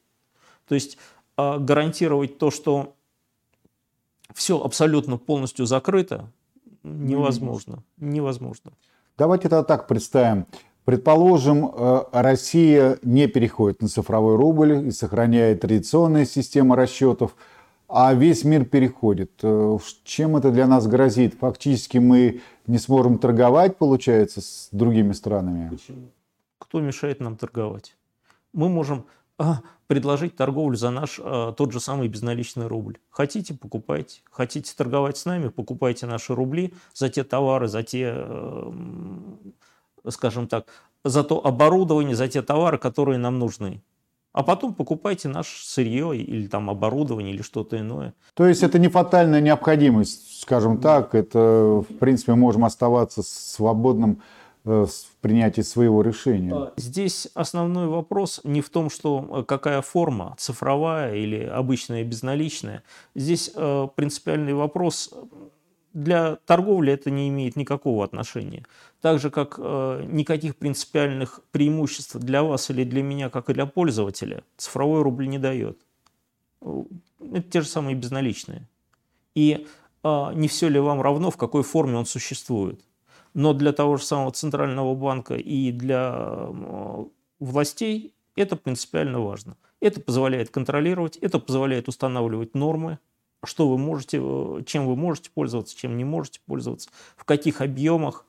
То 0.66 0.74
есть 0.74 0.98
э, 1.36 1.58
гарантировать 1.58 2.38
то, 2.38 2.50
что 2.50 2.94
все 4.34 4.62
абсолютно 4.62 5.16
полностью 5.16 5.66
закрыто, 5.66 6.30
невозможно. 6.82 7.82
Невозможно. 7.96 8.72
Давайте 9.16 9.48
это 9.48 9.62
так 9.62 9.88
представим. 9.88 10.46
Предположим, 10.84 11.66
э, 11.66 12.04
Россия 12.12 12.98
не 13.02 13.26
переходит 13.28 13.82
на 13.82 13.88
цифровой 13.88 14.36
рубль 14.36 14.88
и 14.88 14.90
сохраняет 14.90 15.60
традиционные 15.60 16.26
системы 16.26 16.76
расчетов– 16.76 17.36
а 17.88 18.12
весь 18.12 18.44
мир 18.44 18.64
переходит. 18.66 19.32
Э, 19.42 19.78
чем 20.04 20.36
это 20.36 20.50
для 20.50 20.66
нас 20.66 20.86
грозит? 20.86 21.34
Фактически 21.40 21.98
мы 21.98 22.42
не 22.66 22.78
сможем 22.78 23.18
торговать, 23.18 23.78
получается, 23.78 24.42
с 24.42 24.68
другими 24.72 25.12
странами? 25.12 25.70
Почему? 25.70 26.10
Кто 26.58 26.80
мешает 26.80 27.20
нам 27.20 27.36
торговать? 27.36 27.96
Мы 28.52 28.68
можем 28.68 29.06
а, 29.38 29.60
предложить 29.86 30.36
торговлю 30.36 30.76
за 30.76 30.90
наш 30.90 31.18
а, 31.22 31.52
тот 31.52 31.72
же 31.72 31.80
самый 31.80 32.08
безналичный 32.08 32.66
рубль. 32.66 32.98
Хотите, 33.08 33.54
покупайте. 33.54 34.20
Хотите 34.30 34.74
торговать 34.76 35.16
с 35.16 35.24
нами, 35.24 35.48
покупайте 35.48 36.06
наши 36.06 36.34
рубли 36.34 36.74
за 36.92 37.08
те 37.08 37.24
товары, 37.24 37.68
за 37.68 37.82
те, 37.82 38.12
э, 38.14 38.72
скажем 40.08 40.46
так, 40.46 40.66
за 41.04 41.24
то 41.24 41.44
оборудование, 41.44 42.14
за 42.14 42.28
те 42.28 42.42
товары, 42.42 42.76
которые 42.76 43.18
нам 43.18 43.38
нужны 43.38 43.82
а 44.38 44.44
потом 44.44 44.72
покупайте 44.72 45.26
наше 45.26 45.66
сырье 45.66 46.16
или 46.16 46.46
там 46.46 46.70
оборудование 46.70 47.34
или 47.34 47.42
что-то 47.42 47.76
иное. 47.76 48.14
То 48.34 48.46
есть 48.46 48.62
это 48.62 48.78
не 48.78 48.86
фатальная 48.86 49.40
необходимость, 49.40 50.42
скажем 50.42 50.78
так, 50.78 51.16
это 51.16 51.82
в 51.82 51.98
принципе 51.98 52.34
можем 52.34 52.64
оставаться 52.64 53.24
свободным 53.24 54.22
э, 54.64 54.86
в 54.86 55.20
принятии 55.20 55.62
своего 55.62 56.02
решения. 56.02 56.70
Здесь 56.76 57.26
основной 57.34 57.88
вопрос 57.88 58.40
не 58.44 58.60
в 58.60 58.70
том, 58.70 58.90
что 58.90 59.26
э, 59.28 59.42
какая 59.42 59.82
форма, 59.82 60.36
цифровая 60.38 61.16
или 61.16 61.42
обычная 61.42 62.04
безналичная. 62.04 62.84
Здесь 63.16 63.50
э, 63.56 63.88
принципиальный 63.96 64.54
вопрос 64.54 65.12
для 65.98 66.36
торговли 66.46 66.92
это 66.92 67.10
не 67.10 67.28
имеет 67.28 67.56
никакого 67.56 68.04
отношения. 68.04 68.64
Так 69.00 69.18
же, 69.18 69.30
как 69.30 69.56
э, 69.58 70.04
никаких 70.08 70.56
принципиальных 70.56 71.40
преимуществ 71.50 72.16
для 72.16 72.42
вас 72.42 72.70
или 72.70 72.84
для 72.84 73.02
меня, 73.02 73.30
как 73.30 73.50
и 73.50 73.54
для 73.54 73.66
пользователя, 73.66 74.44
цифровой 74.56 75.02
рубль 75.02 75.28
не 75.28 75.38
дает. 75.38 75.78
Это 76.60 77.42
те 77.50 77.60
же 77.60 77.66
самые 77.66 77.96
безналичные. 77.96 78.68
И 79.34 79.66
э, 80.04 80.30
не 80.34 80.48
все 80.48 80.68
ли 80.68 80.78
вам 80.78 81.02
равно, 81.02 81.30
в 81.30 81.36
какой 81.36 81.62
форме 81.62 81.96
он 81.96 82.06
существует. 82.06 82.80
Но 83.34 83.52
для 83.52 83.72
того 83.72 83.96
же 83.96 84.04
самого 84.04 84.30
Центрального 84.30 84.94
банка 84.94 85.34
и 85.34 85.72
для 85.72 86.14
э, 86.16 87.04
властей 87.40 88.14
это 88.36 88.54
принципиально 88.54 89.20
важно. 89.20 89.56
Это 89.80 90.00
позволяет 90.00 90.50
контролировать, 90.50 91.16
это 91.16 91.38
позволяет 91.40 91.88
устанавливать 91.88 92.54
нормы, 92.54 92.98
что 93.44 93.68
вы 93.68 93.78
можете, 93.78 94.20
э, 94.22 94.62
чем 94.66 94.86
вы 94.86 94.96
можете 94.96 95.30
пользоваться, 95.30 95.76
чем 95.76 95.96
не 95.96 96.04
можете 96.04 96.40
пользоваться, 96.46 96.90
в 97.16 97.24
каких 97.24 97.60
объемах. 97.60 98.24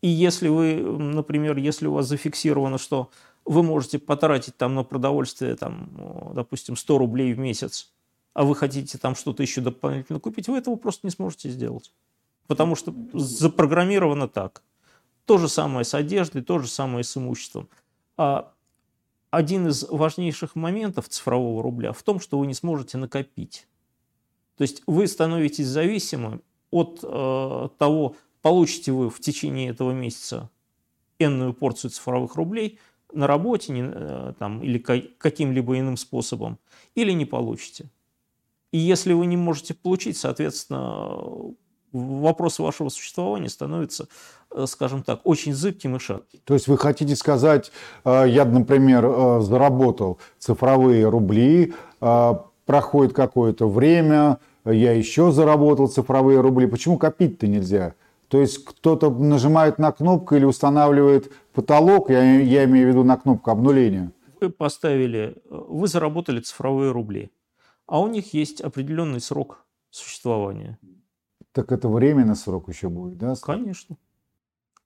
И 0.00 0.08
если 0.08 0.48
вы, 0.48 0.76
например, 0.76 1.56
если 1.56 1.86
у 1.86 1.92
вас 1.92 2.06
зафиксировано, 2.06 2.78
что 2.78 3.10
вы 3.44 3.62
можете 3.62 3.98
потратить 3.98 4.56
там 4.56 4.74
на 4.74 4.84
продовольствие, 4.84 5.56
там, 5.56 6.32
допустим, 6.34 6.76
100 6.76 6.98
рублей 6.98 7.32
в 7.32 7.38
месяц, 7.38 7.92
а 8.34 8.44
вы 8.44 8.54
хотите 8.54 8.98
там 8.98 9.16
что-то 9.16 9.42
еще 9.42 9.60
дополнительно 9.60 10.20
купить, 10.20 10.48
вы 10.48 10.58
этого 10.58 10.76
просто 10.76 11.06
не 11.06 11.10
сможете 11.10 11.50
сделать. 11.50 11.92
Потому 12.46 12.76
что 12.76 12.94
запрограммировано 13.12 14.28
так. 14.28 14.62
То 15.24 15.38
же 15.38 15.48
самое 15.48 15.84
с 15.84 15.94
одеждой, 15.94 16.42
то 16.42 16.58
же 16.58 16.68
самое 16.68 17.04
с 17.04 17.16
имуществом. 17.16 17.68
А 18.16 18.52
один 19.30 19.68
из 19.68 19.84
важнейших 19.88 20.54
моментов 20.56 21.08
цифрового 21.08 21.62
рубля 21.62 21.92
в 21.92 22.02
том, 22.02 22.20
что 22.20 22.38
вы 22.38 22.46
не 22.46 22.54
сможете 22.54 22.96
накопить. 22.96 23.66
То 24.58 24.62
есть 24.62 24.82
вы 24.86 25.06
становитесь 25.06 25.66
зависимы 25.66 26.40
от 26.70 27.00
э, 27.02 27.68
того, 27.78 28.16
получите 28.42 28.92
вы 28.92 29.08
в 29.08 29.20
течение 29.20 29.70
этого 29.70 29.92
месяца 29.92 30.50
энную 31.18 31.54
порцию 31.54 31.90
цифровых 31.90 32.34
рублей 32.34 32.78
на 33.12 33.26
работе 33.26 33.72
не, 33.72 33.82
э, 33.84 34.34
там, 34.38 34.62
или 34.62 34.78
каким-либо 34.78 35.78
иным 35.78 35.96
способом, 35.96 36.58
или 36.94 37.12
не 37.12 37.24
получите. 37.24 37.88
И 38.72 38.78
если 38.78 39.14
вы 39.14 39.26
не 39.26 39.36
можете 39.36 39.72
получить, 39.72 40.18
соответственно, 40.18 41.54
вопрос 41.92 42.58
вашего 42.58 42.88
существования 42.88 43.48
становится, 43.48 44.08
э, 44.50 44.66
скажем 44.66 45.02
так, 45.02 45.20
очень 45.24 45.54
зыбким 45.54 45.96
и 45.96 45.98
шатким. 45.98 46.40
То 46.44 46.54
есть 46.54 46.68
вы 46.68 46.76
хотите 46.76 47.16
сказать, 47.16 47.72
э, 48.04 48.24
я, 48.28 48.44
например, 48.44 49.04
э, 49.06 49.40
заработал 49.40 50.18
цифровые 50.38 51.08
рубли, 51.08 51.74
проходит 52.68 53.14
какое-то 53.14 53.68
время, 53.68 54.38
я 54.72 54.92
еще 54.92 55.30
заработал 55.30 55.88
цифровые 55.88 56.40
рубли. 56.40 56.66
Почему 56.66 56.98
копить-то 56.98 57.46
нельзя? 57.46 57.94
То 58.28 58.40
есть 58.40 58.64
кто-то 58.64 59.10
нажимает 59.10 59.78
на 59.78 59.90
кнопку 59.90 60.34
или 60.34 60.44
устанавливает 60.44 61.32
потолок, 61.52 62.10
я, 62.10 62.40
я 62.40 62.64
имею 62.64 62.86
в 62.86 62.90
виду 62.90 63.04
на 63.04 63.16
кнопку 63.16 63.50
обнуления. 63.50 64.12
Вы 64.40 64.50
поставили, 64.50 65.36
вы 65.48 65.88
заработали 65.88 66.40
цифровые 66.40 66.92
рубли, 66.92 67.30
а 67.86 68.00
у 68.00 68.08
них 68.08 68.34
есть 68.34 68.60
определенный 68.60 69.20
срок 69.20 69.64
существования. 69.90 70.78
Так 71.52 71.72
это 71.72 71.88
временный 71.88 72.36
срок 72.36 72.68
еще 72.68 72.88
будет, 72.88 73.16
да? 73.18 73.34
Конечно. 73.42 73.96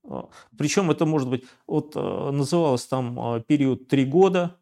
А, 0.05 0.29
Причем 0.57 0.91
это 0.91 1.05
может 1.05 1.29
быть, 1.29 1.45
вот 1.67 1.97
э, 1.97 2.31
называлось 2.31 2.87
там 2.87 3.19
а, 3.19 3.41
период 3.41 3.89
три 3.89 4.05
года, 4.05 4.57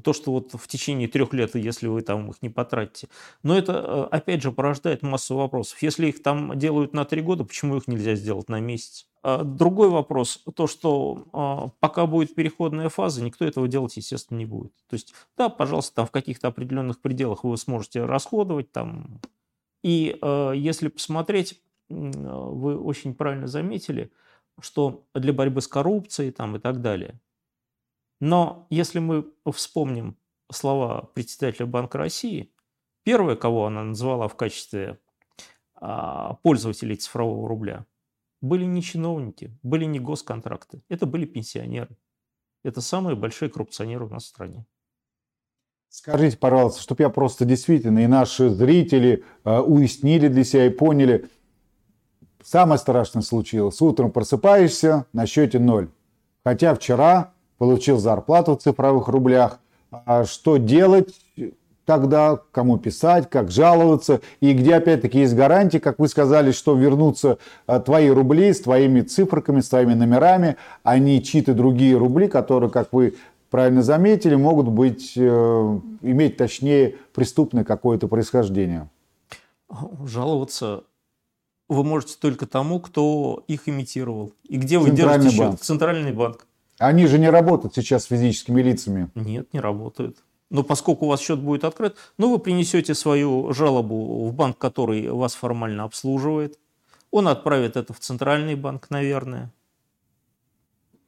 то, 0.00 0.12
что 0.12 0.32
вот 0.32 0.52
в 0.54 0.68
течение 0.68 1.08
трех 1.08 1.32
лет, 1.32 1.54
если 1.54 1.86
вы 1.86 2.02
там 2.02 2.30
их 2.30 2.36
не 2.42 2.48
потратите. 2.48 3.08
Но 3.42 3.56
это, 3.56 3.72
э, 3.72 4.16
опять 4.16 4.42
же, 4.42 4.52
порождает 4.52 5.02
массу 5.02 5.36
вопросов. 5.36 5.82
Если 5.82 6.08
их 6.08 6.22
там 6.22 6.58
делают 6.58 6.92
на 6.92 7.04
три 7.04 7.22
года, 7.22 7.44
почему 7.44 7.76
их 7.76 7.88
нельзя 7.88 8.14
сделать 8.14 8.48
на 8.48 8.60
месяц? 8.60 9.06
А 9.22 9.42
другой 9.42 9.88
вопрос, 9.88 10.44
то, 10.54 10.66
что 10.66 11.26
а, 11.32 11.68
пока 11.80 12.06
будет 12.06 12.34
переходная 12.34 12.88
фаза, 12.88 13.24
никто 13.24 13.44
этого 13.44 13.66
делать, 13.66 13.96
естественно, 13.96 14.38
не 14.38 14.46
будет. 14.46 14.72
То 14.88 14.94
есть, 14.94 15.14
да, 15.36 15.48
пожалуйста, 15.48 15.96
там 15.96 16.06
в 16.06 16.12
каких-то 16.12 16.48
определенных 16.48 17.00
пределах 17.00 17.42
вы 17.42 17.56
сможете 17.56 18.04
расходовать. 18.04 18.70
Там. 18.70 19.20
И 19.82 20.16
э, 20.20 20.52
если 20.56 20.88
посмотреть, 20.88 21.60
вы 21.88 22.78
очень 22.78 23.14
правильно 23.14 23.46
заметили, 23.46 24.10
что 24.60 25.04
для 25.14 25.32
борьбы 25.32 25.60
с 25.60 25.68
коррупцией 25.68 26.30
там, 26.30 26.56
и 26.56 26.58
так 26.58 26.80
далее– 26.80 27.20
но 28.20 28.66
если 28.70 28.98
мы 28.98 29.26
вспомним 29.52 30.16
слова 30.50 31.10
председателя 31.14 31.66
Банка 31.66 31.98
России, 31.98 32.52
первое, 33.02 33.36
кого 33.36 33.66
она 33.66 33.84
назвала 33.84 34.28
в 34.28 34.36
качестве 34.36 34.98
а, 35.74 36.34
пользователей 36.42 36.96
цифрового 36.96 37.48
рубля, 37.48 37.86
были 38.40 38.64
не 38.64 38.82
чиновники, 38.82 39.56
были 39.62 39.84
не 39.84 39.98
госконтракты, 39.98 40.82
это 40.88 41.06
были 41.06 41.24
пенсионеры. 41.24 41.96
Это 42.62 42.80
самые 42.80 43.14
большие 43.16 43.48
коррупционеры 43.48 44.06
у 44.06 44.08
нас 44.08 44.24
в 44.24 44.28
стране. 44.28 44.66
Скажите, 45.88 46.36
пожалуйста, 46.36 46.82
чтобы 46.82 47.04
я 47.04 47.10
просто 47.10 47.44
действительно 47.44 48.00
и 48.00 48.06
наши 48.06 48.50
зрители 48.50 49.24
э, 49.44 49.58
уяснили 49.60 50.28
для 50.28 50.44
себя 50.44 50.66
и 50.66 50.70
поняли, 50.70 51.28
самое 52.42 52.78
страшное 52.78 53.22
случилось. 53.22 53.80
Утром 53.80 54.10
просыпаешься, 54.10 55.06
на 55.12 55.26
счете 55.26 55.58
ноль. 55.58 55.90
Хотя 56.44 56.74
вчера 56.74 57.34
получил 57.58 57.98
зарплату 57.98 58.56
в 58.56 58.62
цифровых 58.62 59.08
рублях. 59.08 59.58
А 59.90 60.24
что 60.24 60.56
делать 60.56 61.14
тогда, 61.86 62.40
кому 62.50 62.78
писать, 62.78 63.30
как 63.30 63.50
жаловаться, 63.50 64.20
и 64.40 64.52
где 64.52 64.74
опять-таки 64.74 65.20
есть 65.20 65.34
гарантии, 65.34 65.78
как 65.78 65.98
вы 65.98 66.08
сказали, 66.08 66.50
что 66.50 66.74
вернутся 66.74 67.38
а, 67.66 67.78
твои 67.80 68.10
рубли 68.10 68.52
с 68.52 68.60
твоими 68.60 69.02
цифрами, 69.02 69.60
с 69.60 69.68
твоими 69.68 69.94
номерами, 69.94 70.56
а 70.82 70.98
не 70.98 71.22
чьи-то 71.22 71.54
другие 71.54 71.96
рубли, 71.96 72.26
которые, 72.26 72.70
как 72.70 72.92
вы 72.92 73.14
правильно 73.50 73.82
заметили, 73.82 74.34
могут 74.34 74.68
быть, 74.68 75.12
э, 75.16 75.80
иметь 76.02 76.36
точнее 76.36 76.96
преступное 77.14 77.62
какое-то 77.64 78.08
происхождение. 78.08 78.90
Жаловаться 80.04 80.82
вы 81.68 81.84
можете 81.84 82.16
только 82.20 82.46
тому, 82.46 82.80
кто 82.80 83.44
их 83.48 83.68
имитировал. 83.68 84.32
И 84.48 84.56
где 84.56 84.78
вы 84.78 84.90
держите 84.90 85.30
счет? 85.30 85.60
Центральный 85.60 86.12
банк. 86.12 86.46
Они 86.78 87.06
же 87.06 87.18
не 87.18 87.30
работают 87.30 87.74
сейчас 87.74 88.04
с 88.04 88.06
физическими 88.06 88.62
лицами. 88.62 89.10
Нет, 89.14 89.52
не 89.52 89.60
работают. 89.60 90.18
Но 90.50 90.62
поскольку 90.62 91.06
у 91.06 91.08
вас 91.08 91.20
счет 91.20 91.40
будет 91.40 91.64
открыт, 91.64 91.96
ну, 92.18 92.30
вы 92.30 92.38
принесете 92.38 92.94
свою 92.94 93.52
жалобу 93.52 94.26
в 94.26 94.32
банк, 94.32 94.58
который 94.58 95.10
вас 95.10 95.34
формально 95.34 95.84
обслуживает. 95.84 96.58
Он 97.10 97.28
отправит 97.28 97.76
это 97.76 97.92
в 97.92 97.98
центральный 97.98 98.54
банк, 98.54 98.90
наверное. 98.90 99.52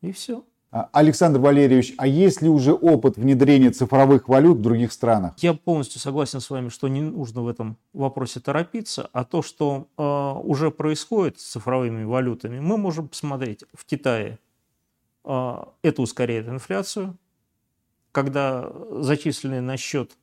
И 0.01 0.13
все. 0.13 0.45
А, 0.71 0.89
Александр 0.93 1.41
Валерьевич, 1.41 1.95
а 1.99 2.07
есть 2.07 2.43
ли 2.43 2.49
уже 2.49 2.73
опыт 2.73 3.17
внедрения 3.17 3.71
цифровых 3.71 4.29
валют 4.29 4.59
в 4.59 4.63
других 4.63 4.93
странах? 4.93 5.35
Я 5.39 5.55
полностью 5.55 6.01
согласен 6.01 6.41
с 6.41 6.51
вами, 6.51 6.69
что 6.69 6.89
не 6.89 7.01
нужно 7.01 7.43
в 7.43 7.49
этом 7.49 7.79
вопросе 7.93 8.41
торопиться, 8.41 9.09
а 9.13 9.25
то, 9.25 9.43
что 9.43 9.87
э, 9.97 10.03
уже 10.47 10.71
происходит 10.71 11.41
с 11.41 11.45
цифровыми 11.45 12.05
валютами, 12.05 12.61
мы 12.61 12.77
можем 12.77 13.09
посмотреть 13.09 13.65
в 13.73 13.87
Китае 13.87 14.39
это 15.83 16.03
ускоряет 16.03 16.49
инфляцию, 16.49 17.19
когда 18.13 18.73
зачисленные 18.91 19.61
на 19.61 19.77
счет 19.77 20.17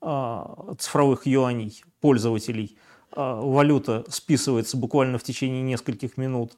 а, 0.00 0.74
цифровых 0.78 1.26
юаней 1.26 1.82
пользователей 2.00 2.76
а, 3.10 3.40
валюта 3.40 4.04
списывается 4.08 4.76
буквально 4.76 5.18
в 5.18 5.24
течение 5.24 5.62
нескольких 5.62 6.16
минут. 6.16 6.56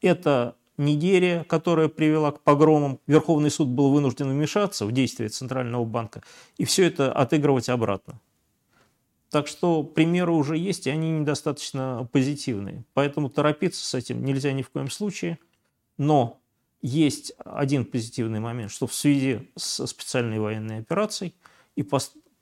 Это 0.00 0.54
Нигерия, 0.76 1.44
которая 1.44 1.88
привела 1.88 2.32
к 2.32 2.40
погромам. 2.40 3.00
Верховный 3.06 3.50
суд 3.50 3.68
был 3.68 3.90
вынужден 3.90 4.28
вмешаться 4.28 4.86
в 4.86 4.92
действия 4.92 5.28
Центрального 5.28 5.84
банка 5.84 6.22
и 6.56 6.64
все 6.64 6.84
это 6.84 7.12
отыгрывать 7.12 7.68
обратно. 7.68 8.20
Так 9.30 9.48
что 9.48 9.82
примеры 9.82 10.32
уже 10.32 10.56
есть, 10.56 10.86
и 10.86 10.90
они 10.90 11.10
недостаточно 11.10 12.08
позитивные. 12.12 12.84
Поэтому 12.94 13.28
торопиться 13.30 13.84
с 13.84 13.94
этим 13.94 14.24
нельзя 14.24 14.52
ни 14.52 14.62
в 14.62 14.70
коем 14.70 14.90
случае. 14.90 15.38
Но 15.96 16.40
есть 16.84 17.32
один 17.38 17.86
позитивный 17.86 18.40
момент, 18.40 18.70
что 18.70 18.86
в 18.86 18.92
связи 18.92 19.50
с 19.56 19.86
специальной 19.86 20.38
военной 20.38 20.80
операцией 20.80 21.34
и 21.76 21.86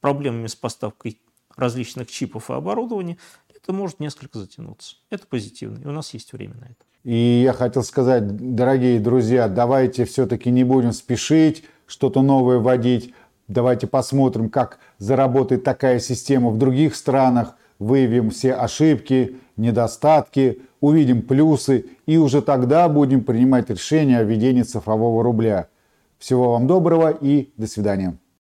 проблемами 0.01 0.49
с 0.49 0.57
поставкой 0.57 1.21
различных 1.55 2.11
чипов 2.11 2.51
и 2.51 2.55
оборудования, 2.55 3.19
это 3.55 3.73
может 3.73 4.01
несколько 4.01 4.41
затянуться. 4.41 4.97
Это 5.11 5.29
позитивно, 5.29 5.79
и 5.79 5.87
у 5.87 5.93
нас 5.93 6.13
есть 6.13 6.33
время 6.33 6.55
на 6.57 6.65
это. 6.65 6.85
И 7.05 7.43
я 7.45 7.53
хотел 7.53 7.85
сказать, 7.85 8.55
дорогие 8.57 8.99
друзья, 8.99 9.47
давайте 9.47 10.05
все-таки 10.07 10.51
не 10.51 10.65
будем 10.65 10.93
спешить, 10.93 11.65
что-то 11.87 12.21
новое 12.23 12.59
вводить. 12.59 13.15
Давайте 13.47 13.87
посмотрим, 13.87 14.51
как 14.51 14.81
заработает 14.99 15.63
такая 15.63 16.01
система 16.01 16.51
в 16.51 16.59
других 16.59 16.97
странах, 16.97 17.55
выявим 17.79 18.31
все 18.31 18.55
ошибки, 18.55 19.37
недостатки, 19.57 20.63
увидим 20.83 21.23
плюсы 21.23 21.87
и 22.05 22.19
уже 22.19 22.43
тогда 22.43 22.87
будем 22.91 23.25
принимать 23.25 23.71
решение 23.71 24.19
о 24.19 24.25
введении 24.25 24.63
цифрового 24.63 25.23
рубля. 25.23 25.69
Всего 26.19 26.53
вам 26.53 26.67
доброго 26.67 27.09
и 27.09 27.51
до 27.57 27.67
свидания. 27.67 28.19